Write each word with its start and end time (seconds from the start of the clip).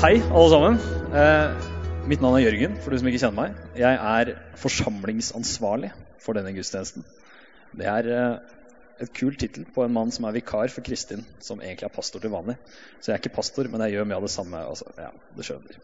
Hei, 0.00 0.14
alle 0.32 0.48
sammen. 0.48 0.76
Eh, 1.12 1.64
mitt 2.08 2.22
navn 2.24 2.38
er 2.38 2.46
Jørgen, 2.46 2.78
for 2.80 2.88
du 2.88 2.96
som 2.96 3.08
ikke 3.10 3.18
kjenner 3.20 3.36
meg. 3.36 3.56
Jeg 3.76 3.98
er 4.00 4.30
forsamlingsansvarlig 4.56 5.90
for 6.24 6.38
denne 6.38 6.54
gudstjenesten. 6.56 7.04
Det 7.76 7.84
er 7.84 8.08
eh, 8.08 8.54
et 9.04 9.10
kul 9.12 9.36
tittel 9.36 9.66
på 9.68 9.84
en 9.84 9.92
mann 9.92 10.08
som 10.08 10.24
er 10.24 10.38
vikar 10.38 10.72
for 10.72 10.80
Kristin, 10.86 11.20
som 11.44 11.60
egentlig 11.60 11.90
er 11.90 11.92
pastor 11.92 12.24
til 12.24 12.32
vanlig. 12.32 12.56
Så 12.96 13.10
jeg 13.10 13.18
er 13.18 13.20
ikke 13.20 13.34
pastor, 13.34 13.68
men 13.68 13.84
jeg 13.84 13.98
gjør 13.98 14.08
mye 14.08 14.22
av 14.22 14.24
det 14.24 14.32
samme. 14.32 14.62
Altså, 14.72 14.88
ja, 14.96 15.10
det 15.36 15.46
skjønner. 15.50 15.82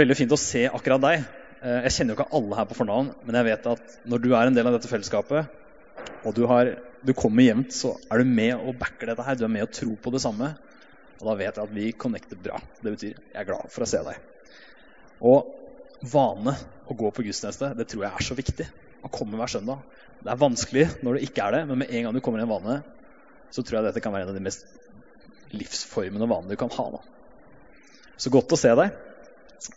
Veldig 0.00 0.16
fint 0.22 0.32
å 0.32 0.40
se 0.40 0.64
akkurat 0.80 1.04
deg. 1.04 1.28
Eh, 1.60 1.78
jeg 1.90 1.96
kjenner 1.98 2.14
jo 2.14 2.18
ikke 2.22 2.40
alle 2.40 2.62
her 2.62 2.70
på 2.72 2.78
fornavn, 2.80 3.12
men 3.28 3.40
jeg 3.42 3.50
vet 3.50 3.68
at 3.74 3.98
når 4.08 4.24
du 4.24 4.30
er 4.30 4.48
en 4.48 4.56
del 4.56 4.72
av 4.72 4.78
dette 4.78 4.88
fellesskapet, 4.88 5.60
og 6.24 6.32
du, 6.40 6.46
har, 6.48 6.72
du 7.04 7.12
kommer 7.12 7.50
jevnt, 7.50 7.76
så 7.76 7.98
er 8.08 8.24
du 8.24 8.32
med 8.32 8.56
og 8.56 8.80
backer 8.80 9.12
dette 9.12 9.28
her. 9.28 9.36
Du 9.36 9.44
er 9.44 9.56
med 9.58 9.68
og 9.68 9.76
tror 9.76 10.00
på 10.00 10.16
det 10.16 10.24
samme. 10.24 10.54
Og 11.18 11.24
da 11.26 11.36
vet 11.38 11.56
jeg 11.56 11.64
at 11.64 11.74
vi 11.74 11.92
connecter 11.98 12.38
bra. 12.40 12.60
Det 12.82 12.92
betyr 12.94 13.14
jeg 13.14 13.40
er 13.42 13.48
glad 13.48 13.70
for 13.74 13.84
å 13.84 13.88
se 13.90 14.02
deg. 14.06 14.20
Og 15.26 15.54
vane 16.12 16.54
å 16.86 16.96
gå 16.98 17.10
på 17.10 17.24
gudstjeneste, 17.26 17.72
det 17.78 17.88
tror 17.90 18.06
jeg 18.06 18.12
er 18.14 18.26
så 18.28 18.36
viktig. 18.38 18.68
Å 19.02 19.10
komme 19.14 19.38
hver 19.38 19.50
søndag. 19.50 19.82
Det 20.22 20.30
er 20.30 20.40
vanskelig 20.40 20.86
når 21.06 21.18
det 21.18 21.28
ikke 21.28 21.46
er 21.46 21.56
det, 21.56 21.64
men 21.70 21.82
med 21.82 21.90
en 21.90 22.06
gang 22.06 22.16
du 22.16 22.22
kommer 22.24 22.42
i 22.42 22.46
en 22.46 22.50
vane, 22.50 22.80
så 23.54 23.64
tror 23.64 23.80
jeg 23.80 23.88
dette 23.88 24.02
kan 24.04 24.14
være 24.14 24.28
en 24.28 24.32
av 24.32 24.38
de 24.38 24.44
mest 24.44 24.66
livsformende 25.54 26.28
vanene 26.28 26.52
du 26.52 26.60
kan 26.60 26.72
ha. 26.74 26.86
Da. 26.94 27.02
Så 28.20 28.32
godt 28.34 28.52
å 28.54 28.58
se 28.60 28.72
deg. 28.78 28.98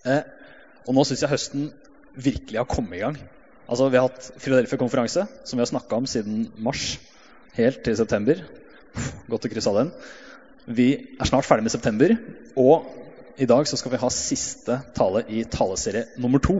Eh, 0.09 0.23
og 0.85 0.97
nå 0.97 1.05
syns 1.07 1.23
jeg 1.23 1.31
høsten 1.31 1.69
virkelig 2.17 2.59
har 2.59 2.69
kommet 2.69 2.99
i 2.99 3.03
gang. 3.03 3.19
Altså, 3.67 3.87
Vi 3.89 3.97
har 3.97 4.09
hatt 4.09 4.31
Philadelphia-konferanse, 4.41 5.27
som 5.45 5.57
vi 5.57 5.63
har 5.63 5.69
snakka 5.69 6.01
om 6.01 6.09
siden 6.09 6.49
mars 6.59 6.97
helt 7.55 7.83
til 7.85 7.95
september. 7.97 8.41
Godt 9.31 9.47
å 9.47 9.51
krysse 9.51 9.71
av 9.71 9.79
den. 9.79 9.93
Vi 10.69 10.91
er 11.17 11.25
snart 11.29 11.47
ferdig 11.47 11.65
med 11.65 11.73
september, 11.73 12.13
og 12.59 12.85
i 13.41 13.47
dag 13.49 13.65
skal 13.65 13.93
vi 13.93 13.99
ha 14.01 14.09
siste 14.13 14.77
tale 14.97 15.23
i 15.33 15.43
taleserie 15.49 16.05
nummer 16.21 16.41
to. 16.43 16.59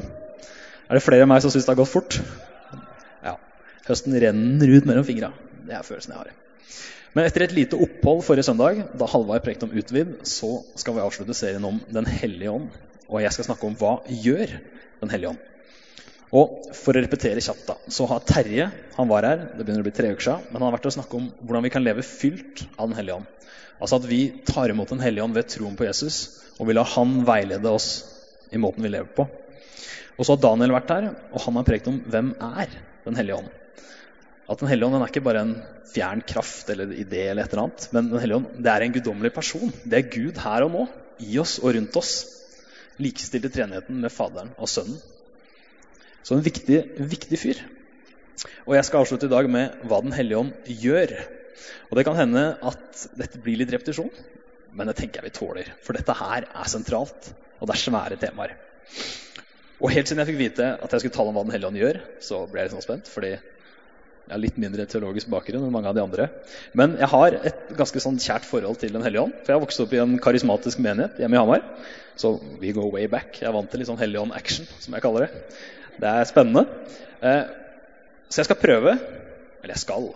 Er 0.90 0.98
det 0.98 1.04
flere 1.06 1.28
av 1.28 1.30
meg 1.30 1.44
som 1.44 1.54
syns 1.54 1.68
det 1.68 1.74
har 1.76 1.80
gått 1.80 1.92
fort? 1.92 2.18
Ja. 3.24 3.36
Høsten 3.86 4.18
renner 4.18 4.74
ut 4.74 4.88
mellom 4.90 5.06
fingra. 5.06 5.30
Det 5.68 5.78
er 5.78 5.86
følelsen 5.86 6.16
jeg 6.16 6.24
har. 6.24 6.32
Men 7.14 7.28
etter 7.28 7.46
et 7.46 7.54
lite 7.54 7.78
opphold 7.78 8.24
forrige 8.26 8.48
søndag, 8.48 8.82
da 8.98 9.08
Halvard 9.12 9.44
prekte 9.46 9.68
om 9.68 9.76
utvid, 9.78 10.16
så 10.28 10.62
skal 10.80 10.96
vi 10.96 11.04
avslutte 11.04 11.36
serien 11.38 11.66
om 11.68 11.82
Den 11.92 12.08
hellige 12.08 12.52
ånd. 12.56 12.70
Og 13.12 13.22
jeg 13.22 13.36
skal 13.36 13.52
snakke 13.52 13.68
om 13.68 13.78
hva 13.78 13.98
gjør 14.08 14.56
Den 15.04 15.14
hellige 15.14 15.36
ånd. 15.36 15.48
Og 16.32 16.72
for 16.78 16.96
å 16.96 17.02
repetere 17.04 17.44
kjapt, 17.44 17.66
da, 17.68 17.76
så 17.92 18.08
har 18.08 18.24
Terje 18.24 18.70
han 18.96 19.10
var 19.10 19.28
her, 19.28 19.42
det 19.52 19.66
begynner 19.66 19.84
å 19.84 19.88
bli 19.90 19.96
tre 19.96 20.14
uker 20.14 20.24
siden, 20.24 20.46
men 20.48 20.62
han 20.62 20.70
har 20.70 20.78
vært 20.78 20.88
og 20.88 20.94
snakket 20.96 21.18
om 21.18 21.26
hvordan 21.44 21.66
vi 21.66 21.72
kan 21.74 21.84
leve 21.84 22.06
fylt 22.08 22.64
av 22.78 22.88
Den 22.88 22.96
hellige 22.96 23.20
ånd. 23.20 23.50
Altså 23.82 23.98
at 23.98 24.08
vi 24.10 24.22
tar 24.46 24.70
imot 24.70 24.92
Den 24.94 25.02
hellige 25.02 25.26
ånd 25.26 25.36
ved 25.36 25.50
troen 25.50 25.78
på 25.78 25.88
Jesus 25.88 26.42
og 26.60 26.68
vil 26.70 26.78
la 26.78 26.86
Han 26.94 27.22
veilede 27.26 27.72
oss 27.72 27.90
i 28.54 28.60
måten 28.62 28.84
vi 28.86 28.92
lever 28.92 29.10
på. 29.16 29.26
Og 30.18 30.26
så 30.28 30.36
har 30.36 30.44
Daniel 30.44 30.76
vært 30.76 30.92
her, 30.94 31.08
og 31.32 31.44
han 31.46 31.58
har 31.58 31.66
prekt 31.66 31.88
om 31.90 32.02
hvem 32.06 32.34
er 32.38 32.70
Den 33.08 33.18
hellige 33.18 33.40
ånd. 33.40 33.50
At 34.52 34.60
Den 34.62 34.70
hellige 34.70 34.86
ånd 34.86 34.98
den 34.98 35.06
er 35.06 35.14
ikke 35.14 35.26
bare 35.26 35.46
en 35.48 35.56
fjern 35.92 36.22
kraft 36.28 36.70
eller 36.70 36.92
idé, 36.94 37.24
eller 37.32 37.48
et 37.48 37.56
eller 37.56 37.64
annet, 37.66 37.88
men 37.96 38.12
Den 38.12 38.22
hellige 38.22 38.42
ånd 38.42 38.62
det 38.62 38.74
er 38.74 38.86
en 38.86 38.94
guddommelig 38.98 39.34
person. 39.34 39.74
Det 39.84 39.98
er 39.98 40.12
Gud 40.14 40.38
her 40.44 40.68
og 40.68 40.76
nå, 40.76 40.86
i 41.24 41.40
oss 41.42 41.58
og 41.64 41.74
rundt 41.78 41.98
oss. 41.98 42.14
Likestilte 43.02 43.50
treenigheten 43.50 43.98
med 44.04 44.14
Faderen 44.14 44.54
og 44.58 44.70
Sønnen. 44.70 45.00
Så 46.22 46.36
en 46.36 46.46
viktig, 46.46 46.84
viktig 47.10 47.40
fyr. 47.42 47.62
Og 48.68 48.76
jeg 48.78 48.86
skal 48.86 49.02
avslutte 49.02 49.26
i 49.26 49.34
dag 49.34 49.50
med 49.50 49.82
hva 49.90 50.02
Den 50.06 50.14
hellige 50.14 50.44
ånd 50.44 50.52
gjør. 50.84 51.16
Og 51.90 51.98
det 51.98 52.06
kan 52.08 52.18
hende 52.20 52.46
at 52.72 53.06
dette 53.20 53.42
blir 53.44 53.60
litt 53.62 53.72
repetisjon, 53.74 54.12
men 54.72 54.88
det 54.88 54.98
tenker 55.00 55.22
jeg 55.22 55.32
vi 55.32 55.38
tåler. 55.38 55.72
For 55.84 55.98
dette 55.98 56.16
her 56.16 56.48
er 56.48 56.70
sentralt, 56.72 57.32
og 57.60 57.68
det 57.68 57.76
er 57.76 57.84
svære 57.84 58.20
temaer. 58.22 58.56
Og 59.82 59.90
helt 59.90 60.10
siden 60.10 60.22
jeg 60.22 60.30
fikk 60.30 60.42
vite 60.42 60.68
at 60.78 60.94
jeg 60.94 61.04
skulle 61.04 61.16
tale 61.16 61.32
om 61.32 61.40
hva 61.40 61.46
Den 61.48 61.56
hellige 61.56 61.72
ånd 61.72 61.82
gjør, 61.82 62.00
så 62.22 62.44
ble 62.50 62.62
jeg 62.62 62.70
litt 62.70 62.76
sånn 62.78 62.86
spent, 62.86 63.10
fordi 63.10 63.32
jeg 63.34 64.38
har 64.38 64.42
litt 64.46 64.60
mindre 64.62 64.86
teologisk 64.88 65.28
bakgrunn 65.34 65.66
enn 65.66 65.74
mange 65.74 65.90
av 65.90 65.96
de 65.98 66.04
andre. 66.04 66.28
Men 66.78 66.94
jeg 67.00 67.10
har 67.12 67.36
et 67.50 67.72
ganske 67.76 68.00
sånn 68.04 68.20
kjært 68.22 68.46
forhold 68.48 68.78
til 68.80 68.94
Den 68.94 69.04
hellige 69.04 69.26
ånd. 69.26 69.34
For 69.42 69.52
jeg 69.52 69.58
har 69.58 69.64
vokst 69.66 69.82
opp 69.84 69.96
i 69.96 70.00
en 70.00 70.14
karismatisk 70.24 70.80
menighet 70.86 71.18
hjemme 71.20 71.36
i 71.36 71.42
Hamar. 71.42 71.66
Så 72.16 72.38
we 72.62 72.72
go 72.76 72.86
way 72.94 73.10
back. 73.12 73.42
Jeg 73.42 73.50
er 73.50 73.56
vant 73.58 73.68
til 73.72 73.82
litt 73.82 73.90
sånn 73.90 74.00
Hellige 74.00 74.24
ånd-action, 74.24 74.70
som 74.80 74.96
jeg 74.96 75.04
kaller 75.04 75.26
det. 75.26 75.42
Det 75.98 76.14
er 76.14 76.30
spennende. 76.30 76.64
Eh, 77.20 77.44
så 78.30 78.40
jeg 78.40 78.48
skal 78.48 78.62
prøve, 78.62 78.96
eller 79.60 79.74
jeg 79.76 79.84
skal, 79.84 80.08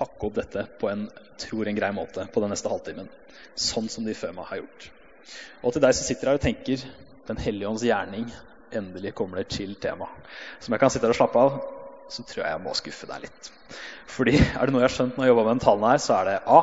pakke 0.00 0.28
opp 0.28 0.38
dette 0.40 0.64
på 0.80 0.88
en 0.90 1.06
tror 1.40 1.68
en 1.68 1.76
grei 1.76 1.90
måte 1.94 2.24
på 2.32 2.42
den 2.42 2.52
neste 2.52 2.70
halvtimen. 2.72 3.08
Sånn 3.54 3.88
som 3.92 4.06
de 4.06 4.16
før 4.16 4.32
meg 4.36 4.48
har 4.50 4.62
gjort. 4.62 4.86
Og 5.62 5.74
til 5.74 5.84
deg 5.84 5.96
som 5.96 6.06
sitter 6.06 6.30
her 6.30 6.40
og 6.40 6.44
tenker 6.44 6.82
Den 7.28 7.38
hellige 7.38 7.68
ånds 7.68 7.84
gjerning, 7.86 8.24
endelig 8.74 9.12
kommer 9.14 9.38
det 9.38 9.52
til 9.54 9.76
tema. 9.78 10.08
Som 10.58 10.74
jeg 10.74 10.82
kan 10.82 10.90
sitte 10.90 11.06
her 11.06 11.12
og 11.14 11.18
slappe 11.18 11.38
av, 11.38 11.58
så 12.10 12.24
tror 12.26 12.42
jeg 12.42 12.54
jeg 12.56 12.62
må 12.64 12.72
skuffe 12.74 13.06
deg 13.06 13.26
litt. 13.26 13.50
Fordi 14.10 14.34
er 14.34 14.66
det 14.66 14.74
noe 14.74 14.82
jeg 14.82 14.88
har 14.88 14.96
skjønt 14.96 15.18
når 15.18 15.28
jeg 15.28 15.30
jobba 15.30 15.44
med 15.46 15.60
den 15.62 15.84
her, 15.86 16.02
så 16.02 16.16
er 16.16 16.26
det 16.26 16.36
A. 16.42 16.58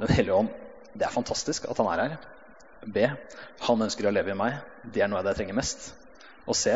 Den 0.00 0.14
hellige 0.16 0.40
ånd. 0.40 0.50
Det 0.96 1.06
er 1.06 1.14
fantastisk 1.14 1.68
at 1.70 1.78
han 1.78 1.92
er 1.92 2.02
her. 2.02 2.16
B. 2.82 3.06
Han 3.68 3.86
ønsker 3.86 4.08
å 4.08 4.14
leve 4.14 4.34
i 4.34 4.40
meg. 4.40 4.58
Det 4.82 5.04
er 5.04 5.12
noe 5.12 5.20
av 5.20 5.28
det 5.28 5.36
jeg 5.36 5.42
trenger 5.44 5.60
mest. 5.60 5.92
Og 6.48 6.58
C. 6.58 6.74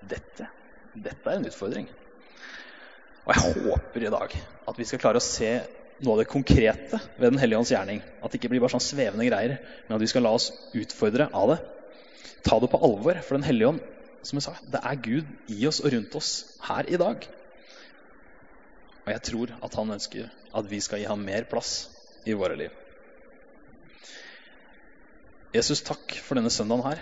Dette. 0.00 0.48
Dette 0.94 1.26
er 1.26 1.36
en 1.36 1.50
utfordring. 1.50 1.90
Og 3.26 3.34
jeg 3.34 3.52
håper 3.66 4.06
i 4.06 4.12
dag 4.12 4.34
at 4.70 4.78
vi 4.80 4.86
skal 4.88 5.02
klare 5.02 5.20
å 5.20 5.24
se 5.24 5.52
noe 6.00 6.14
av 6.14 6.22
det 6.22 6.30
konkrete 6.32 6.98
ved 7.18 7.32
Den 7.34 7.40
hellige 7.40 7.60
ånds 7.60 7.72
gjerning. 7.74 8.00
At 8.22 8.32
det 8.32 8.40
ikke 8.40 8.52
blir 8.52 8.62
bare 8.62 8.72
sånn 8.72 8.84
svevende 8.84 9.26
greier, 9.28 9.58
men 9.86 9.96
at 9.96 10.02
vi 10.02 10.08
skal 10.10 10.24
la 10.24 10.32
oss 10.36 10.48
utfordre 10.76 11.28
av 11.36 11.54
det. 11.54 11.58
Ta 12.46 12.56
det 12.60 12.70
på 12.72 12.80
alvor, 12.80 13.20
for 13.20 13.36
Den 13.36 13.46
hellige 13.46 13.74
ånd 13.74 13.82
som 14.26 14.36
jeg 14.36 14.44
sa, 14.44 14.54
det 14.68 14.80
er 14.84 14.98
Gud 15.00 15.28
i 15.48 15.62
oss 15.68 15.80
og 15.80 15.94
rundt 15.94 16.16
oss 16.18 16.32
her 16.66 16.88
i 16.92 16.98
dag. 17.00 17.24
Og 19.06 19.12
jeg 19.14 19.24
tror 19.30 19.54
at 19.64 19.76
han 19.80 19.94
ønsker 19.96 20.28
at 20.28 20.68
vi 20.68 20.80
skal 20.84 21.00
gi 21.00 21.08
ham 21.08 21.24
mer 21.24 21.46
plass 21.48 21.88
i 22.28 22.36
våre 22.36 22.58
liv. 22.60 22.74
Jesus, 25.56 25.80
takk 25.82 26.14
for 26.22 26.38
denne 26.38 26.52
søndagen 26.52 26.84
her. 26.86 27.00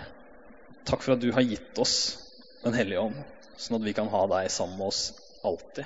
Takk 0.87 1.03
for 1.03 1.13
at 1.13 1.21
du 1.21 1.29
har 1.35 1.45
gitt 1.45 1.77
oss 1.81 2.17
Den 2.63 2.75
hellige 2.75 2.99
ånd, 2.99 3.19
sånn 3.55 3.77
at 3.77 3.85
vi 3.85 3.93
kan 3.95 4.09
ha 4.11 4.25
deg 4.27 4.49
sammen 4.51 4.75
med 4.81 4.89
oss 4.89 5.03
alltid. 5.47 5.85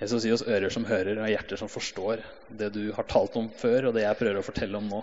Jesus, 0.00 0.24
gi 0.24 0.32
oss 0.32 0.46
ører 0.48 0.72
som 0.72 0.86
hører, 0.88 1.18
og 1.20 1.28
hjerter 1.28 1.60
som 1.60 1.68
forstår 1.68 2.22
det 2.56 2.70
du 2.72 2.86
har 2.96 3.04
talt 3.08 3.34
om 3.36 3.50
før, 3.52 3.90
og 3.90 3.96
det 3.96 4.06
jeg 4.06 4.16
prøver 4.16 4.40
å 4.40 4.46
fortelle 4.46 4.78
om 4.80 4.88
nå. 4.88 5.00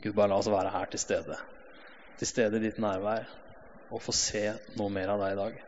Gud, 0.00 0.14
bare 0.16 0.30
la 0.32 0.38
oss 0.40 0.48
være 0.48 0.72
her 0.72 0.88
til 0.92 1.02
stede. 1.02 1.36
Til 2.20 2.30
stede 2.30 2.60
i 2.60 2.64
ditt 2.64 2.80
nærvær, 2.80 3.28
og 3.92 4.00
få 4.00 4.14
se 4.16 4.46
noe 4.78 4.92
mer 4.92 5.12
av 5.12 5.20
deg 5.20 5.34
i 5.34 5.40
dag. 5.42 5.60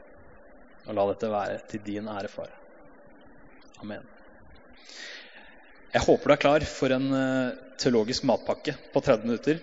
Og 0.86 0.96
la 0.96 1.06
dette 1.10 1.32
være 1.32 1.60
til 1.68 1.84
din 1.84 2.08
ære, 2.08 2.30
far. 2.32 2.52
Amen. 3.84 4.08
Jeg 5.92 6.04
håper 6.04 6.28
du 6.28 6.34
er 6.34 6.40
klar 6.40 6.64
for 6.68 6.92
en 6.96 7.08
uh, 7.12 7.56
teologisk 7.80 8.24
matpakke 8.28 8.76
på 8.92 9.02
30 9.04 9.28
minutter. 9.28 9.60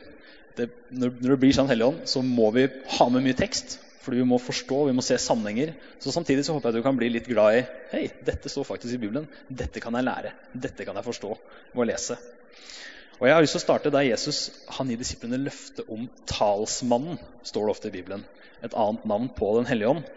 Det, 0.58 0.70
når, 0.94 1.18
når 1.18 1.34
det 1.34 1.40
blir 1.42 1.56
sånn 1.58 1.70
Helligånd, 1.70 2.06
så 2.10 2.22
må 2.26 2.52
vi 2.54 2.68
ha 3.00 3.10
med 3.10 3.26
mye 3.26 3.38
tekst. 3.38 3.80
Fordi 4.04 4.20
vi 4.20 4.28
må 4.28 4.38
forstå, 4.42 4.82
vi 4.90 4.96
må 4.96 5.04
se 5.06 5.18
sammenhenger. 5.22 5.74
Så 6.04 6.12
Samtidig 6.12 6.44
så 6.46 6.56
håper 6.56 6.70
jeg 6.70 6.76
at 6.76 6.82
du 6.82 6.86
kan 6.86 6.98
bli 7.00 7.08
litt 7.14 7.28
glad 7.30 7.60
i 7.60 7.66
Hei, 7.94 8.06
dette 8.26 8.52
står 8.52 8.68
faktisk 8.68 8.98
i 8.98 9.02
Bibelen. 9.06 9.30
Dette 9.48 9.80
kan 9.84 9.96
jeg 9.96 10.08
lære. 10.08 10.34
Dette 10.52 10.86
kan 10.88 10.98
jeg 11.00 11.08
forstå 11.08 11.30
ved 11.72 11.84
å 11.86 11.88
lese. 11.88 12.18
Og 13.22 13.28
Jeg 13.30 13.36
har 13.38 13.46
lyst 13.46 13.56
til 13.56 13.62
å 13.62 13.64
starte 13.64 13.92
der 13.94 14.04
Jesus 14.10 14.40
han 14.76 14.90
gir 14.92 15.00
disiplene 15.00 15.40
løfte 15.40 15.86
om 15.88 16.10
talsmannen, 16.28 17.20
står 17.46 17.68
det 17.68 17.76
ofte 17.76 17.92
i 17.92 17.94
Bibelen. 17.94 18.26
Et 18.64 18.76
annet 18.76 19.06
navn 19.08 19.30
på 19.38 19.54
Den 19.58 19.70
hellige 19.70 19.94
ånd. 19.94 20.10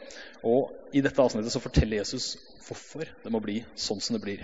Og 0.43 0.73
I 0.97 1.03
dette 1.05 1.23
avsnittet 1.23 1.55
så 1.55 1.63
forteller 1.63 2.01
Jesus 2.01 2.35
hvorfor 2.67 3.07
det 3.22 3.31
må 3.31 3.39
bli 3.45 3.60
sånn 3.78 4.03
som 4.03 4.16
det 4.16 4.25
blir. 4.25 4.43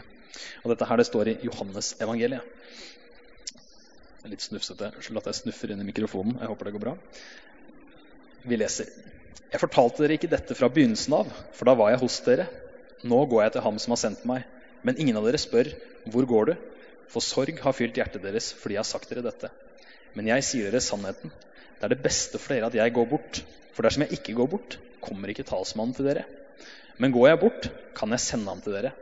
Og 0.63 0.71
Dette 0.71 0.87
her 0.87 1.01
det 1.01 1.09
står 1.09 1.33
i 1.33 1.39
Johannes 1.49 1.97
evangeliet. 1.99 2.47
Litt 4.31 4.45
snufsete. 4.45 4.93
Unnskyld 4.95 5.19
at 5.19 5.33
jeg 5.33 5.41
snuffer 5.41 5.75
inn 5.75 5.83
i 5.83 5.89
mikrofonen. 5.89 6.39
Jeg 6.39 6.53
håper 6.53 6.69
det 6.69 6.77
går 6.77 6.85
bra. 6.85 6.95
Vi 8.47 8.59
leser. 8.59 8.91
Jeg 9.53 9.61
fortalte 9.61 10.03
dere 10.03 10.17
ikke 10.17 10.31
dette 10.33 10.57
fra 10.57 10.69
begynnelsen 10.73 11.15
av, 11.17 11.31
for 11.53 11.69
da 11.69 11.75
var 11.79 11.93
jeg 11.93 12.01
hos 12.03 12.19
dere. 12.27 12.47
Nå 13.05 13.19
går 13.31 13.45
jeg 13.45 13.55
til 13.57 13.65
ham 13.67 13.81
som 13.83 13.95
har 13.95 14.01
sendt 14.01 14.23
meg. 14.29 14.47
Men 14.83 14.99
ingen 14.99 15.19
av 15.19 15.27
dere 15.29 15.41
spør, 15.41 15.71
hvor 16.11 16.29
går 16.29 16.51
du? 16.51 16.55
For 17.13 17.25
sorg 17.25 17.59
har 17.61 17.77
fylt 17.77 17.99
hjertet 17.99 18.25
deres 18.25 18.51
fordi 18.57 18.79
jeg 18.79 18.83
har 18.83 18.89
sagt 18.89 19.11
dere 19.13 19.25
dette. 19.27 19.51
Men 20.17 20.31
jeg 20.31 20.47
sier 20.47 20.71
dere 20.71 20.83
sannheten. 20.85 21.33
Det 21.79 21.89
er 21.89 21.95
det 21.95 22.03
beste 22.05 22.41
for 22.41 22.55
dere 22.55 22.71
at 22.71 22.79
jeg 22.79 22.95
går 22.97 23.09
bort. 23.11 23.43
For 23.77 23.85
dersom 23.85 24.07
jeg 24.07 24.19
ikke 24.19 24.37
går 24.39 24.51
bort, 24.55 24.79
kommer 25.05 25.33
ikke 25.33 25.47
talsmannen 25.49 25.97
til 25.97 26.09
dere. 26.09 26.25
Men 27.01 27.15
går 27.15 27.31
jeg 27.31 27.41
bort, 27.43 27.71
kan 27.97 28.13
jeg 28.15 28.25
sende 28.25 28.53
ham 28.53 28.61
til 28.65 28.77
dere. 28.77 28.93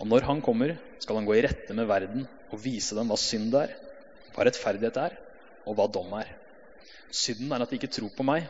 Og 0.00 0.08
når 0.08 0.24
han 0.28 0.40
kommer, 0.44 0.76
skal 1.00 1.18
han 1.18 1.28
gå 1.28 1.36
i 1.36 1.44
rette 1.44 1.76
med 1.76 1.88
verden 1.88 2.26
og 2.50 2.60
vise 2.62 2.96
dem 2.96 3.10
hva 3.10 3.18
synd 3.20 3.54
er, 3.58 3.72
hva 4.34 4.46
rettferdighet 4.46 4.96
er, 5.00 5.16
og 5.68 5.76
hva 5.76 5.88
dom 5.92 6.12
er. 6.16 6.30
Synden 7.10 7.52
er 7.52 7.64
at 7.64 7.72
de 7.72 7.78
ikke 7.80 7.90
tror 7.92 8.12
på 8.14 8.24
meg, 8.26 8.46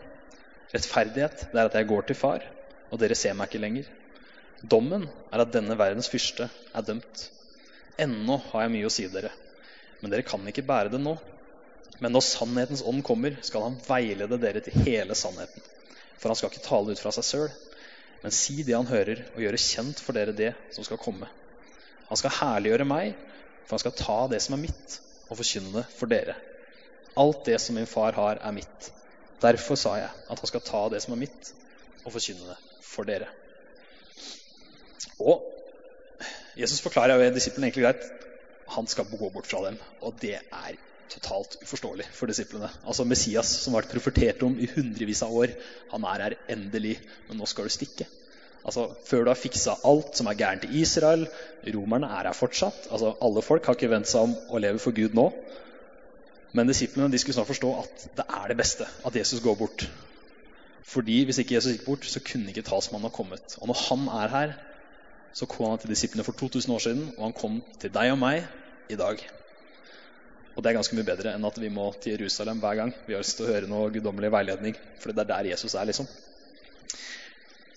Rettferdighet 0.71 1.49
det 1.51 1.59
er 1.59 1.69
at 1.69 1.77
jeg 1.79 1.89
går 1.91 2.07
til 2.07 2.19
far, 2.19 2.45
og 2.91 3.01
dere 3.03 3.17
ser 3.19 3.35
meg 3.39 3.51
ikke 3.51 3.63
lenger. 3.63 3.89
Dommen 4.61 5.07
er 5.33 5.43
at 5.43 5.53
denne 5.55 5.77
verdens 5.79 6.11
fyrste 6.13 6.47
er 6.47 6.87
dømt. 6.87 7.25
Ennå 8.01 8.37
har 8.51 8.67
jeg 8.67 8.75
mye 8.77 8.89
å 8.89 8.93
si 8.93 9.07
dere, 9.11 9.33
men 10.01 10.13
dere 10.13 10.27
kan 10.27 10.47
ikke 10.49 10.67
bære 10.69 10.93
det 10.93 11.01
nå. 11.03 11.17
Men 12.01 12.15
når 12.15 12.25
sannhetens 12.25 12.85
ånd 12.87 13.03
kommer, 13.05 13.35
skal 13.45 13.67
han 13.67 13.81
veilede 13.85 14.39
dere 14.41 14.63
til 14.65 14.87
hele 14.87 15.17
sannheten. 15.19 15.65
For 16.21 16.31
han 16.31 16.39
skal 16.39 16.53
ikke 16.53 16.65
tale 16.65 16.95
ut 16.95 17.03
fra 17.03 17.13
seg 17.17 17.27
sjøl, 17.27 17.51
men 18.23 18.37
si 18.37 18.61
det 18.65 18.77
han 18.77 18.89
hører, 18.89 19.25
og 19.35 19.43
gjøre 19.43 19.61
kjent 19.61 20.01
for 20.05 20.17
dere 20.17 20.37
det 20.37 20.53
som 20.75 20.87
skal 20.87 21.01
komme. 21.01 21.29
Han 22.11 22.21
skal 22.21 22.37
herliggjøre 22.37 22.89
meg, 22.89 23.19
for 23.65 23.77
han 23.77 23.83
skal 23.85 23.97
ta 23.97 24.19
det 24.33 24.41
som 24.45 24.57
er 24.57 24.65
mitt, 24.69 24.97
og 25.29 25.39
forkynne 25.41 25.75
det 25.81 25.85
for 25.97 26.11
dere. 26.11 26.37
Alt 27.21 27.45
det 27.49 27.59
som 27.63 27.77
min 27.79 27.89
far 27.89 28.17
har, 28.17 28.41
er 28.45 28.55
mitt. 28.55 28.91
Derfor 29.41 29.79
sa 29.81 29.95
jeg 29.97 30.11
at 30.11 30.43
han 30.43 30.51
skal 30.51 30.65
ta 30.65 30.83
det 30.93 31.01
som 31.05 31.15
er 31.15 31.23
mitt, 31.23 31.53
og 32.05 32.13
forkynne 32.15 32.51
det 32.51 32.59
for 32.85 33.09
dere. 33.09 33.29
Og 35.21 35.45
Jesus 36.59 36.83
forklarer 36.85 37.19
ved 37.21 37.35
disiplene 37.37 37.69
egentlig 37.69 37.87
greit. 37.87 38.07
Han 38.77 38.87
skal 38.87 39.09
gå 39.11 39.31
bort 39.31 39.49
fra 39.49 39.65
dem. 39.67 39.79
Og 40.01 40.15
det 40.23 40.37
er 40.39 40.79
totalt 41.11 41.57
uforståelig 41.63 42.07
for 42.15 42.31
disiplene. 42.31 42.71
Altså 42.87 43.05
Messias, 43.05 43.51
som 43.65 43.75
har 43.75 43.83
vært 43.83 43.95
profetert 43.95 44.43
om 44.47 44.57
i 44.61 44.69
hundrevis 44.71 45.23
av 45.27 45.35
år, 45.35 45.55
han 45.93 46.07
er 46.07 46.27
her 46.27 46.37
endelig, 46.55 46.99
men 47.29 47.41
nå 47.41 47.49
skal 47.51 47.67
du 47.67 47.75
stikke. 47.75 48.07
Altså, 48.61 48.91
Før 49.09 49.25
du 49.25 49.31
har 49.33 49.41
fiksa 49.41 49.79
alt 49.89 50.19
som 50.19 50.29
er 50.29 50.39
gærent 50.39 50.67
i 50.69 50.83
Israel, 50.83 51.27
romerne 51.75 52.11
er 52.13 52.29
her 52.29 52.37
fortsatt. 52.37 52.91
Altså, 52.91 53.15
Alle 53.25 53.43
folk 53.43 53.67
har 53.67 53.79
ikke 53.79 53.91
vendt 53.93 54.11
seg 54.11 54.29
om 54.29 54.37
å 54.51 54.61
leve 54.63 54.83
for 54.83 54.97
Gud 54.97 55.17
nå. 55.17 55.31
Men 56.53 56.67
disiplene 56.67 57.13
de 57.13 57.19
skulle 57.19 57.37
snart 57.37 57.51
forstå 57.51 57.71
at 57.83 58.07
det 58.19 58.27
er 58.27 58.49
det 58.51 58.57
beste 58.59 58.87
at 59.07 59.17
Jesus 59.17 59.43
går 59.45 59.59
bort. 59.59 59.87
Fordi 60.91 61.23
hvis 61.25 61.39
ikke 61.39 61.55
Jesus 61.55 61.77
gikk 61.77 61.85
bort, 61.87 62.07
så 62.09 62.23
kunne 62.25 62.51
ikke 62.51 62.65
talsmannen 62.67 63.07
ha 63.07 63.15
kommet. 63.15 63.57
Og 63.61 63.71
når 63.71 63.83
han 63.87 64.09
er 64.23 64.33
her, 64.35 64.55
så 65.33 65.47
kom 65.47 65.71
han 65.71 65.79
til 65.79 65.93
disiplene 65.93 66.25
for 66.27 66.33
2000 66.33 66.75
år 66.75 66.83
siden, 66.83 67.05
og 67.17 67.29
han 67.29 67.37
kom 67.37 67.61
til 67.81 67.93
deg 67.95 68.11
og 68.15 68.19
meg 68.19 68.43
i 68.91 68.99
dag. 68.99 69.23
Og 70.57 70.65
det 70.65 70.71
er 70.71 70.79
ganske 70.81 70.97
mye 70.99 71.07
bedre 71.07 71.37
enn 71.37 71.47
at 71.47 71.61
vi 71.63 71.71
må 71.73 71.87
til 72.03 72.17
Jerusalem 72.17 72.59
hver 72.63 72.81
gang 72.81 72.91
vi 73.07 73.15
har 73.15 73.23
lyst 73.23 73.39
til 73.39 73.47
å 73.47 73.53
høre 73.53 73.71
noe 73.71 73.93
guddommelig 73.95 74.33
veiledning. 74.35 74.75
For 74.99 75.15
det 75.15 75.23
er 75.23 75.31
der 75.31 75.53
Jesus 75.53 75.77
er, 75.79 75.87
liksom. 75.87 76.09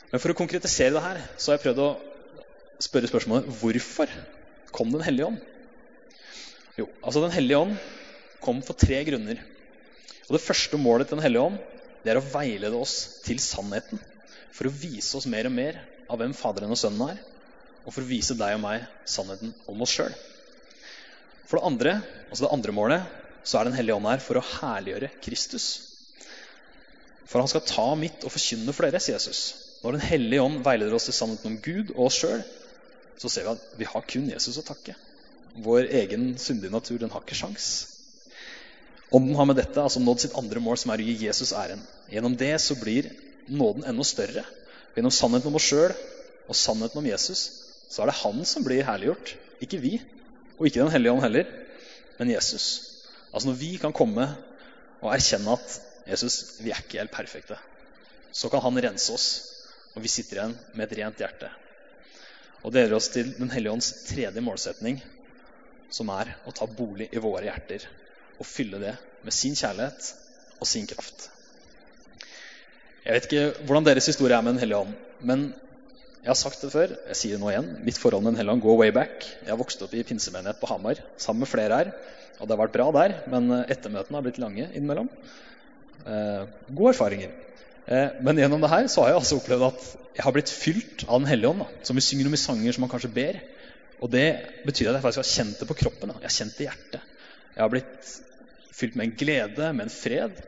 Men 0.09 0.21
for 0.21 0.33
å 0.33 0.37
konkretisere 0.37 0.95
det 0.95 1.03
her, 1.05 1.21
så 1.37 1.51
har 1.51 1.59
jeg 1.59 1.67
prøvd 1.67 1.83
å 1.83 1.91
spørre 2.81 3.09
spørsmålet 3.11 3.53
hvorfor 3.61 4.11
kom 4.73 4.89
Den 4.89 5.05
hellige 5.05 5.29
ånd? 5.29 5.37
Jo, 6.79 6.87
altså 7.05 7.21
Den 7.21 7.35
hellige 7.35 7.61
ånd 7.61 7.77
kom 8.43 8.61
for 8.65 8.77
tre 8.79 9.01
grunner. 9.07 9.39
Og 10.27 10.35
Det 10.37 10.43
første 10.43 10.79
målet 10.79 11.09
til 11.09 11.19
Den 11.19 11.25
hellige 11.25 11.47
ånd 11.51 11.61
det 12.03 12.11
er 12.11 12.19
å 12.19 12.27
veilede 12.33 12.75
oss 12.75 13.21
til 13.23 13.39
sannheten. 13.39 14.01
For 14.53 14.67
å 14.67 14.75
vise 14.75 15.15
oss 15.17 15.27
mer 15.29 15.47
og 15.47 15.55
mer 15.55 15.79
av 16.11 16.19
hvem 16.19 16.35
Faderen 16.35 16.73
og 16.75 16.79
Sønnen 16.79 17.13
er. 17.13 17.21
Og 17.83 17.95
for 17.95 18.03
å 18.03 18.09
vise 18.09 18.35
deg 18.39 18.57
og 18.57 18.63
meg 18.63 18.83
sannheten 19.07 19.53
om 19.71 19.83
oss 19.83 19.95
sjøl. 19.95 20.11
For 21.47 21.59
det 21.59 21.69
andre, 21.69 21.95
altså 22.29 22.45
det 22.45 22.53
andre 22.55 22.75
målet, 22.75 23.07
så 23.43 23.59
er 23.59 23.69
Den 23.69 23.77
hellige 23.77 23.95
ånd 23.95 24.07
her 24.07 24.23
for 24.23 24.39
å 24.39 24.45
herliggjøre 24.47 25.11
Kristus. 25.23 25.67
For 27.27 27.39
han 27.39 27.49
skal 27.51 27.65
ta 27.67 27.87
mitt 27.99 28.23
og 28.23 28.31
forkynne 28.31 28.75
for 28.75 28.87
dere, 28.87 29.01
sier 29.03 29.17
Jesus. 29.17 29.79
Når 29.83 29.97
Den 29.97 30.07
hellige 30.07 30.43
ånd 30.43 30.61
veileder 30.65 30.95
oss 30.95 31.09
til 31.09 31.15
sannheten 31.17 31.51
om 31.51 31.59
Gud 31.63 31.95
og 31.95 32.05
oss 32.07 32.19
sjøl, 32.21 32.43
så 33.19 33.29
ser 33.29 33.47
vi 33.47 33.55
at 33.55 33.65
vi 33.79 33.87
har 33.89 34.05
kun 34.07 34.29
Jesus 34.31 34.59
å 34.59 34.65
takke. 34.65 34.95
Vår 35.63 35.87
egen 36.01 36.33
syndige 36.41 36.73
natur 36.73 36.99
den 37.01 37.11
har 37.13 37.23
ikke 37.23 37.37
sjans. 37.37 37.92
Ånden 39.13 39.35
har 39.37 39.45
med 39.45 39.59
dette 39.59 39.77
altså 39.81 40.01
nådd 40.01 40.23
sitt 40.23 40.37
andre 40.39 40.61
mål, 40.63 40.79
som 40.81 40.89
er 40.89 41.01
å 41.01 41.05
gi 41.05 41.27
Jesus 41.27 41.51
æren. 41.53 41.81
Gjennom 42.09 42.33
det 42.37 42.55
så 42.63 42.73
blir 42.79 43.11
nåden 43.45 43.85
enda 43.85 44.05
større. 44.07 44.41
Gjennom 44.95 45.13
sannheten 45.13 45.51
om 45.51 45.59
oss 45.59 45.67
sjøl 45.69 45.93
og 46.47 46.57
sannheten 46.57 47.01
om 47.01 47.09
Jesus 47.11 47.43
så 47.93 48.01
er 48.01 48.09
det 48.09 48.21
han 48.23 48.41
som 48.49 48.65
blir 48.65 48.81
herliggjort, 48.87 49.35
ikke 49.61 49.81
vi. 49.83 49.93
Og 50.57 50.65
ikke 50.65 50.81
Den 50.81 50.93
hellige 50.95 51.13
ånd 51.13 51.21
heller, 51.21 51.49
men 52.17 52.31
Jesus. 52.33 52.65
Altså 53.29 53.51
Når 53.51 53.59
vi 53.61 53.71
kan 53.81 53.93
komme 53.93 54.25
og 55.01 55.13
erkjenne 55.13 55.57
at 55.59 55.79
Jesus, 56.09 56.57
vi 56.61 56.73
er 56.73 56.81
ikke 56.81 57.03
helt 57.03 57.13
perfekte, 57.13 57.57
så 58.33 58.49
kan 58.49 58.63
han 58.65 58.81
rense 58.81 59.13
oss, 59.13 59.27
og 59.93 60.01
vi 60.01 60.09
sitter 60.09 60.39
igjen 60.39 60.57
med 60.73 60.87
et 60.87 60.97
rent 61.03 61.21
hjerte. 61.21 61.51
Og 62.63 62.73
det 62.73 62.87
leder 62.87 62.97
oss 62.97 63.11
til 63.13 63.29
Den 63.37 63.53
hellige 63.53 63.77
ånds 63.77 63.91
tredje 64.07 64.41
målsetning, 64.41 65.03
som 65.93 66.09
er 66.09 66.33
å 66.49 66.53
ta 66.55 66.65
bolig 66.65 67.11
i 67.13 67.21
våre 67.21 67.45
hjerter 67.45 67.85
og 68.39 68.47
fylle 68.47 68.79
det 68.81 68.95
med 69.23 69.35
sin 69.35 69.55
kjærlighet 69.55 70.09
og 70.59 70.67
sin 70.67 70.87
kraft. 70.89 71.29
Jeg 73.03 73.15
vet 73.17 73.27
ikke 73.27 73.65
hvordan 73.67 73.85
deres 73.85 74.07
historie 74.07 74.35
er 74.35 74.41
med 74.41 74.55
Den 74.55 74.63
hellige 74.63 74.79
ånd, 74.79 74.93
men 75.21 75.53
jeg 76.23 76.31
har 76.31 76.39
sagt 76.39 76.61
det 76.63 76.71
før, 76.71 76.91
jeg 77.09 77.19
sier 77.19 77.35
det 77.35 77.43
nå 77.43 77.49
igjen. 77.51 77.65
Mitt 77.83 77.97
forhold 77.99 78.23
med 78.23 78.31
Den 78.31 78.39
hellige 78.39 78.53
ånd 78.55 78.63
går 78.63 78.77
way 78.79 78.91
back. 78.95 79.25
Jeg 79.43 79.51
har 79.51 79.59
vokst 79.59 79.81
opp 79.83 79.91
i 79.91 80.05
pinsemenighet 80.07 80.61
på 80.61 80.69
Hamar 80.71 81.01
sammen 81.19 81.43
med 81.43 81.51
flere 81.51 81.79
her. 81.81 81.89
Og 82.39 82.47
det 82.47 82.55
har 82.55 82.61
vært 82.61 82.77
bra 82.77 82.85
der, 82.95 83.15
men 83.31 83.51
ettermøtene 83.59 84.15
har 84.15 84.23
blitt 84.23 84.39
lange 84.39 84.69
innimellom. 84.71 85.09
Eh, 86.07 86.45
gode 86.71 86.93
erfaringer. 86.93 87.33
Eh, 87.91 88.15
men 88.23 88.39
gjennom 88.39 88.63
det 88.63 88.71
her 88.71 88.87
så 88.87 89.03
har 89.03 89.11
jeg 89.11 89.19
altså 89.19 89.41
opplevd 89.41 89.67
at 89.67 89.89
jeg 90.13 90.23
har 90.23 90.35
blitt 90.35 90.53
fylt 90.53 91.03
av 91.09 91.19
Den 91.19 91.27
hellige 91.27 91.51
ånd. 91.51 91.65
Da, 91.65 91.83
som 91.89 91.99
vi 91.99 92.05
synger 92.07 92.31
om 92.31 92.37
i 92.37 92.39
sanger 92.39 92.75
som 92.75 92.85
man 92.85 92.93
kanskje 92.93 93.11
ber. 93.19 93.41
Og 93.99 94.11
det 94.15 94.27
betyr 94.63 94.93
at 94.93 94.97
jeg 94.97 95.05
faktisk 95.05 95.23
har 95.25 95.31
kjent 95.33 95.59
det 95.59 95.67
på 95.67 95.79
kroppen. 95.83 96.11
Da. 96.11 96.21
Jeg 96.23 96.31
har 96.31 96.37
kjent 96.39 96.55
det 96.55 96.63
i 96.63 96.69
hjertet. 96.69 97.12
Jeg 97.53 97.61
har 97.61 97.71
blitt 97.73 98.11
fylt 98.73 98.97
med 98.97 99.09
en 99.09 99.15
glede, 99.17 99.69
med 99.73 99.87
en 99.87 99.93
fred. 99.93 100.41